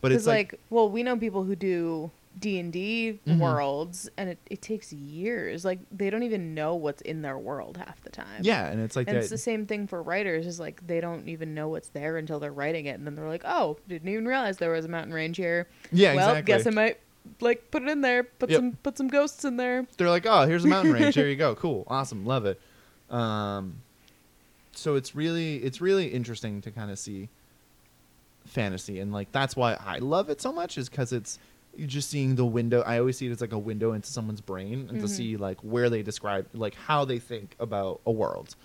[0.00, 3.38] but it's like, like, well, we know people who do D and D Mhm.
[3.38, 5.64] worlds, and it, it takes years.
[5.64, 8.40] Like they don't even know what's in their world half the time.
[8.40, 9.20] yeah, and it's like and that.
[9.20, 10.46] it's the same thing for writers.
[10.46, 13.28] Is like they don't even know what's there until they're writing it, and then they're
[13.28, 16.52] like, "Oh, didn't even realize there was a mountain range here." yeah, well, exactly.
[16.54, 16.98] guess I might
[17.40, 18.24] like put it in there.
[18.24, 18.58] Put Yep.
[18.58, 19.86] some put some ghosts in there.
[19.98, 21.14] they're like, oh, here's a mountain range.
[21.14, 21.54] Here you go.
[21.54, 21.84] Cool.
[21.86, 22.24] Awesome.
[22.26, 22.60] Love it.
[23.10, 23.76] Um,
[24.74, 27.28] so it's really it's really interesting to kind of see
[28.46, 31.38] fantasy and like that's why I love it so much is because it's
[31.74, 32.82] you're just seeing the window.
[32.82, 35.08] I always see it as like a window into someone's brain and to Mhm.
[35.08, 38.56] see like where they describe like how they think about a world,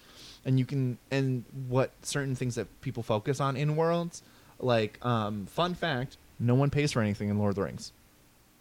[0.43, 4.23] and you can and what certain things that people focus on in worlds.
[4.59, 7.93] Like um, fun fact, no one pays for anything in Lord of the Rings.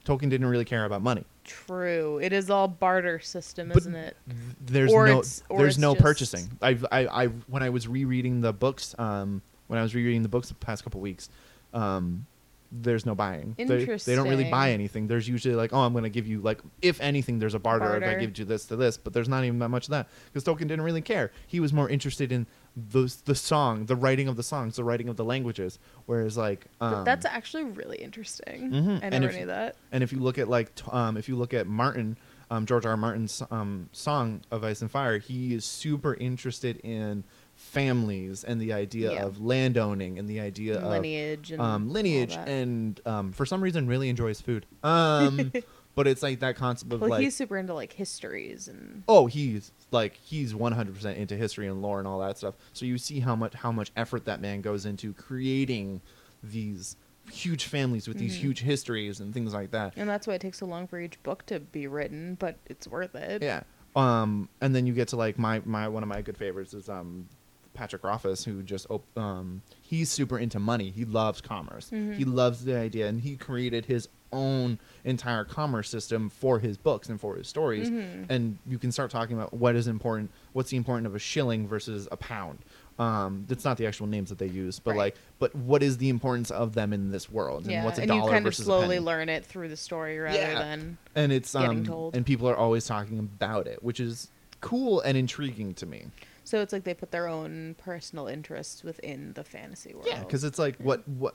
[0.04, 1.24] Tolkien didn't really care about money.
[1.46, 4.16] True, it is all barter system, But isn't it?
[4.60, 5.22] there's Or no
[5.56, 6.50] there's no just- purchasing.
[6.60, 10.28] I've I, I when I was rereading the books, um, when I was rereading the
[10.28, 11.28] books the past couple weeks,
[11.72, 12.26] um,
[12.72, 13.54] there's no buying.
[13.56, 15.06] They, they don't really buy anything.
[15.06, 17.96] There's usually like, oh, I'm going to give you like, if anything, there's a barter.
[17.96, 20.08] If I give you this to this, but there's not even that much of that
[20.32, 21.30] because Tolkien didn't really care.
[21.46, 22.46] He was more interested in
[22.76, 25.78] the the song, the writing of the songs, the writing of the languages.
[26.04, 28.70] Whereas like, um, That's actually really interesting.
[28.70, 29.02] Mhm.
[29.02, 29.76] I And if- knew that.
[29.92, 32.18] and if you look at like um, if you look at Martin,
[32.50, 32.90] um, George R.
[32.92, 32.96] R.
[32.96, 37.24] Martin's um, song of Ice and Fire, he is super interested in
[37.54, 39.24] families and the idea Yeah.
[39.24, 43.86] of landowning and the idea of lineage and um, lineage and um, for some reason
[43.86, 44.66] really enjoys food.
[44.84, 45.50] Um,
[45.94, 49.26] but it's like that concept of well, like he's super into like histories and oh
[49.26, 53.20] he's like he's 100% into history and lore and all that stuff so you see
[53.20, 56.00] how much how much effort that man goes into creating
[56.42, 56.96] these
[57.30, 58.40] huge families with these Mhm.
[58.40, 61.20] huge histories and things like that and that's why it takes so long for each
[61.22, 63.42] book to be written, but it's worth it.
[63.42, 63.62] Yeah.
[63.96, 66.88] Um, and then you get to like my my one of my good favorites is
[66.88, 67.28] um
[67.74, 70.90] Patrick Rothfuss, who just op- um he's super into money.
[70.90, 71.90] He loves commerce.
[71.90, 72.14] Mhm.
[72.16, 77.08] He loves the idea, and he created his own entire commerce system for his books
[77.08, 77.88] and for his stories.
[77.90, 78.26] Mhm.
[78.28, 80.30] And you can start talking about what is important.
[80.52, 82.58] What's the importance of a shilling versus a pound?
[82.98, 84.98] Um, that's not the actual names that they use, but Right.
[84.98, 87.64] like, but what is the importance of them in this world?
[87.64, 90.18] And yeah, what's a and you dollar kind of slowly learn it through the story
[90.18, 90.58] rather Yeah.
[90.58, 92.16] than and it's um told.
[92.16, 94.30] and people are always talking about it which is
[94.62, 96.06] cool and intriguing to me
[96.44, 100.06] so it's like they put their own personal interests within the fantasy world.
[100.08, 101.34] yeah because it's like what what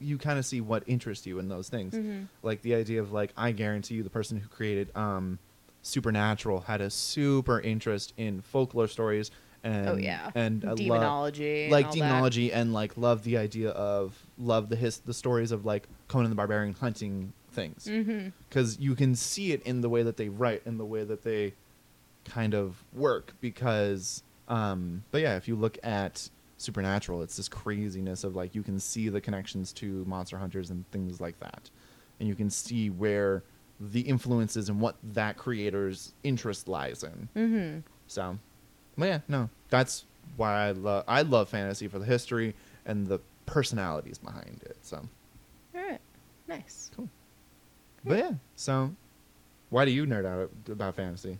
[0.00, 2.26] you kind of see what interests you in those things Mhm.
[2.42, 5.38] like the idea of like i guarantee you the person who created um
[5.82, 9.30] supernatural had a super interest in folklore stories
[9.62, 11.98] and oh yeah, and uh, demonology, and like all that.
[11.98, 16.30] demonology and like love the idea of love the his the stories of like Conan
[16.30, 18.28] the Barbarian hunting things Mm-hmm.
[18.48, 21.22] because you can see it in the way that they write and the way that
[21.24, 21.52] they
[22.24, 28.22] kind of work because um but yeah if you look at supernatural it's this craziness
[28.24, 31.70] of like you can see the connections to monster hunters and things like that
[32.18, 33.42] and you can see where
[33.80, 37.78] the influences and what that creator's interest lies in Mm-hmm.
[38.06, 38.38] so
[38.98, 40.04] but yeah no that's
[40.36, 42.54] why i love i love fantasy for the history
[42.84, 44.98] and the personalities behind it so
[45.74, 46.00] All right.
[46.46, 46.90] Nice.
[46.94, 47.08] Cool.
[48.04, 48.92] but yeah so
[49.70, 51.38] why do you nerd out about fantasy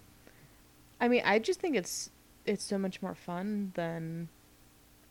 [1.03, 2.11] I mean, I just think it's
[2.45, 4.29] it's so much more fun than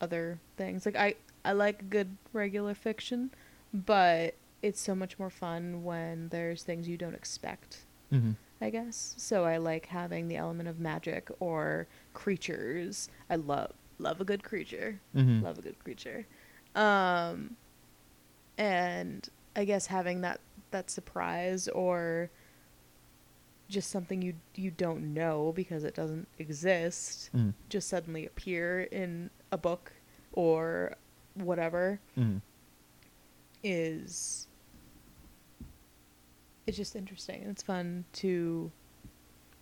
[0.02, 0.86] other things.
[0.86, 3.32] Like I I like good regular fiction,
[3.74, 7.86] but it's so much more fun when there's things you don't expect.
[8.12, 8.32] mm-hmm.
[8.62, 9.16] I guess.
[9.18, 13.10] So I like having the element of magic or creatures.
[13.30, 15.00] I love love a good creature.
[15.16, 15.44] Mm-hmm.
[15.44, 16.26] Love a good creature.
[16.76, 17.56] Um
[18.58, 22.30] and I guess having that that surprise or
[23.70, 27.52] just something you you don't know because it doesn't exist Mm-hmm.
[27.70, 29.91] just suddenly appear in a book
[30.34, 30.96] or
[31.36, 32.38] whatever Mm-hmm.
[33.64, 34.48] is
[36.68, 37.41] it's just interesting.
[37.50, 38.72] It's fun to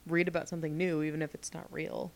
[0.08, 2.12] read about something new, even if it's not real.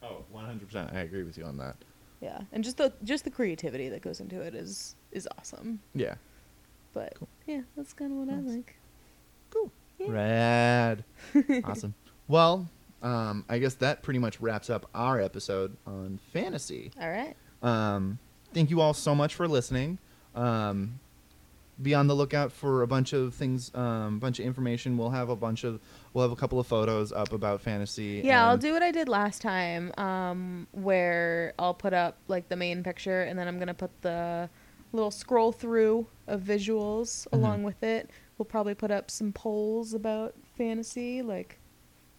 [0.00, 0.94] Oh, 100%.
[0.94, 1.74] I agree with you on that.
[2.20, 5.80] Yeah, and just the just the creativity that goes into it is is awesome.
[5.94, 6.14] Yeah.
[6.92, 7.28] But Cool.
[7.46, 8.52] yeah, that's kind of what Nice.
[8.52, 8.76] I like.
[10.08, 11.04] Rad.
[11.64, 11.94] awesome.
[12.28, 12.68] Well,
[13.02, 16.90] um, I guess that pretty much wraps up our episode on fantasy.
[17.00, 17.34] All right.
[17.62, 18.18] Um,
[18.54, 19.98] thank you all so much for listening.
[20.34, 21.00] Um,
[21.82, 24.98] be on the lookout for a bunch of things, um, bunch of information.
[24.98, 25.80] We'll have a bunch of,
[26.12, 28.20] we'll have a couple of photos up about fantasy.
[28.22, 32.56] Yeah, I'll do what I did last time, um, where I'll put up like the
[32.56, 34.50] main picture, and then I'm gonna put the
[34.92, 37.32] little scroll through of visuals Mhm.
[37.32, 38.10] along with it.
[38.40, 41.58] We'll probably put up some polls about fantasy, like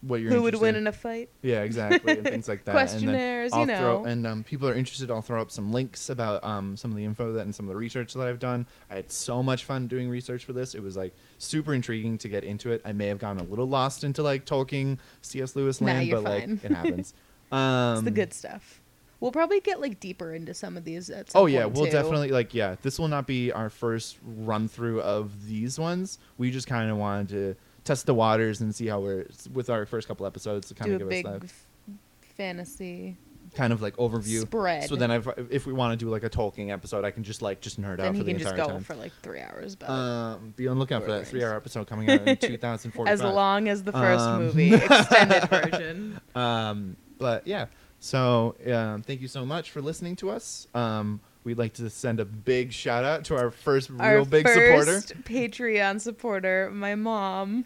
[0.02, 1.32] what you're who would win in a fight.
[1.42, 2.74] Yeah, exactly, and things like that.
[2.74, 4.06] Questionnaires, and you I'll Throw, know.
[4.06, 5.10] and um, people are interested.
[5.10, 7.70] I'll throw up some links about um, some of the info that and some of
[7.70, 8.68] the research that I've done.
[8.92, 10.76] I had so much fun doing research for this.
[10.76, 12.84] It was like super intriguing to get into it.
[12.86, 15.56] I may have gotten a little lost into like Tolkien, C.S.
[15.56, 17.14] Lewis land, you're but like it happens.
[17.52, 18.81] Um, it's the good stuff.
[19.22, 21.92] We'll probably get like deeper into some of these at some Oh yeah, we'll too.
[21.92, 22.76] definitely like yeah.
[22.82, 26.20] This will not be our first run through of these ones.
[26.38, 29.86] We just kind of wanted to test the waters and see how we're with our
[29.86, 31.66] first couple episodes to kind of a give big us that f-
[32.36, 33.16] fantasy
[33.56, 34.42] kind of like overview.
[34.42, 34.88] spread.
[34.88, 37.42] So then, if if we want to do like a Tolkien episode, I can just
[37.42, 38.84] like just nerd then out he for the can just go time.
[38.84, 39.76] for like three hours.
[39.76, 43.08] But um, be on lookout for that three-hour episode coming out in 2045.
[43.08, 46.20] as long as the first Um, movie extended version.
[46.34, 47.66] Um, but yeah.
[48.04, 50.68] So um, thank you so much for listening to us.
[50.74, 54.48] Um, we'd like to send a big shout out to our first real Our big
[54.48, 54.86] supporter.
[54.86, 57.66] first Patreon supporter, my mom.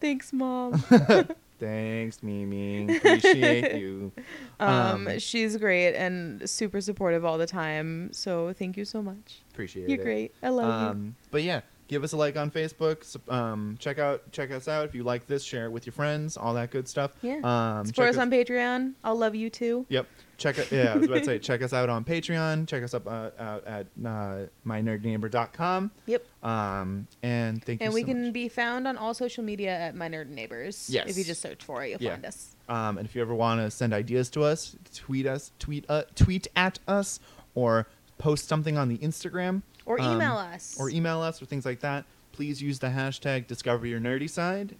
[0.00, 0.82] Thanks, mom.
[1.60, 2.96] Thanks, Mimi.
[2.96, 4.12] Appreciate you.
[4.58, 8.14] Um, Um, she's great and super supportive all the time.
[8.14, 9.42] So thank you so much.
[9.52, 9.90] Appreciate it.
[9.90, 10.34] You're great.
[10.42, 10.88] I love you.
[10.88, 13.04] Um, but yeah, give us a like on Facebook.
[13.28, 15.42] Um, check out check us out if you like this.
[15.42, 16.36] Share it with your friends.
[16.36, 17.10] All that good stuff.
[17.20, 17.40] Yeah.
[17.42, 18.92] Um, Support check us on Patreon.
[19.02, 19.84] I'll love you too.
[19.88, 20.06] Yep.
[20.38, 20.70] Check it.
[20.72, 22.66] Yeah, I was about to say check us out on Patreon.
[22.68, 25.90] Check us up uh, out at uh, mynerdneighbor.com.
[26.06, 26.24] Yep.
[26.44, 28.32] Um, and thank you And we so can much.
[28.32, 30.88] be found on all social media at My Nerd Neighbors.
[30.90, 31.08] Yes.
[31.10, 32.12] If you just search for it, you'll Yeah.
[32.12, 32.56] find us.
[32.68, 36.04] Um, and if you ever want to send ideas to us, tweet us, tweet uh,
[36.14, 37.20] tweet at us,
[37.54, 37.86] or
[38.18, 40.76] post something on the Instagram, Or um, email us.
[40.78, 42.04] or email us, or things like that.
[42.30, 44.76] Please use the hashtag Discover Your Nerdy Side.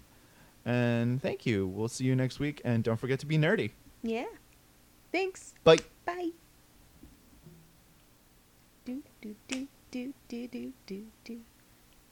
[0.63, 1.67] And thank you.
[1.67, 2.61] We'll see you next week.
[2.63, 3.71] And don't forget to be nerdy.
[4.03, 4.25] Yeah.
[5.11, 5.53] Thanks.
[5.65, 5.79] Bye.
[6.05, 6.29] Bye.
[8.85, 11.39] Do do do do do do do do.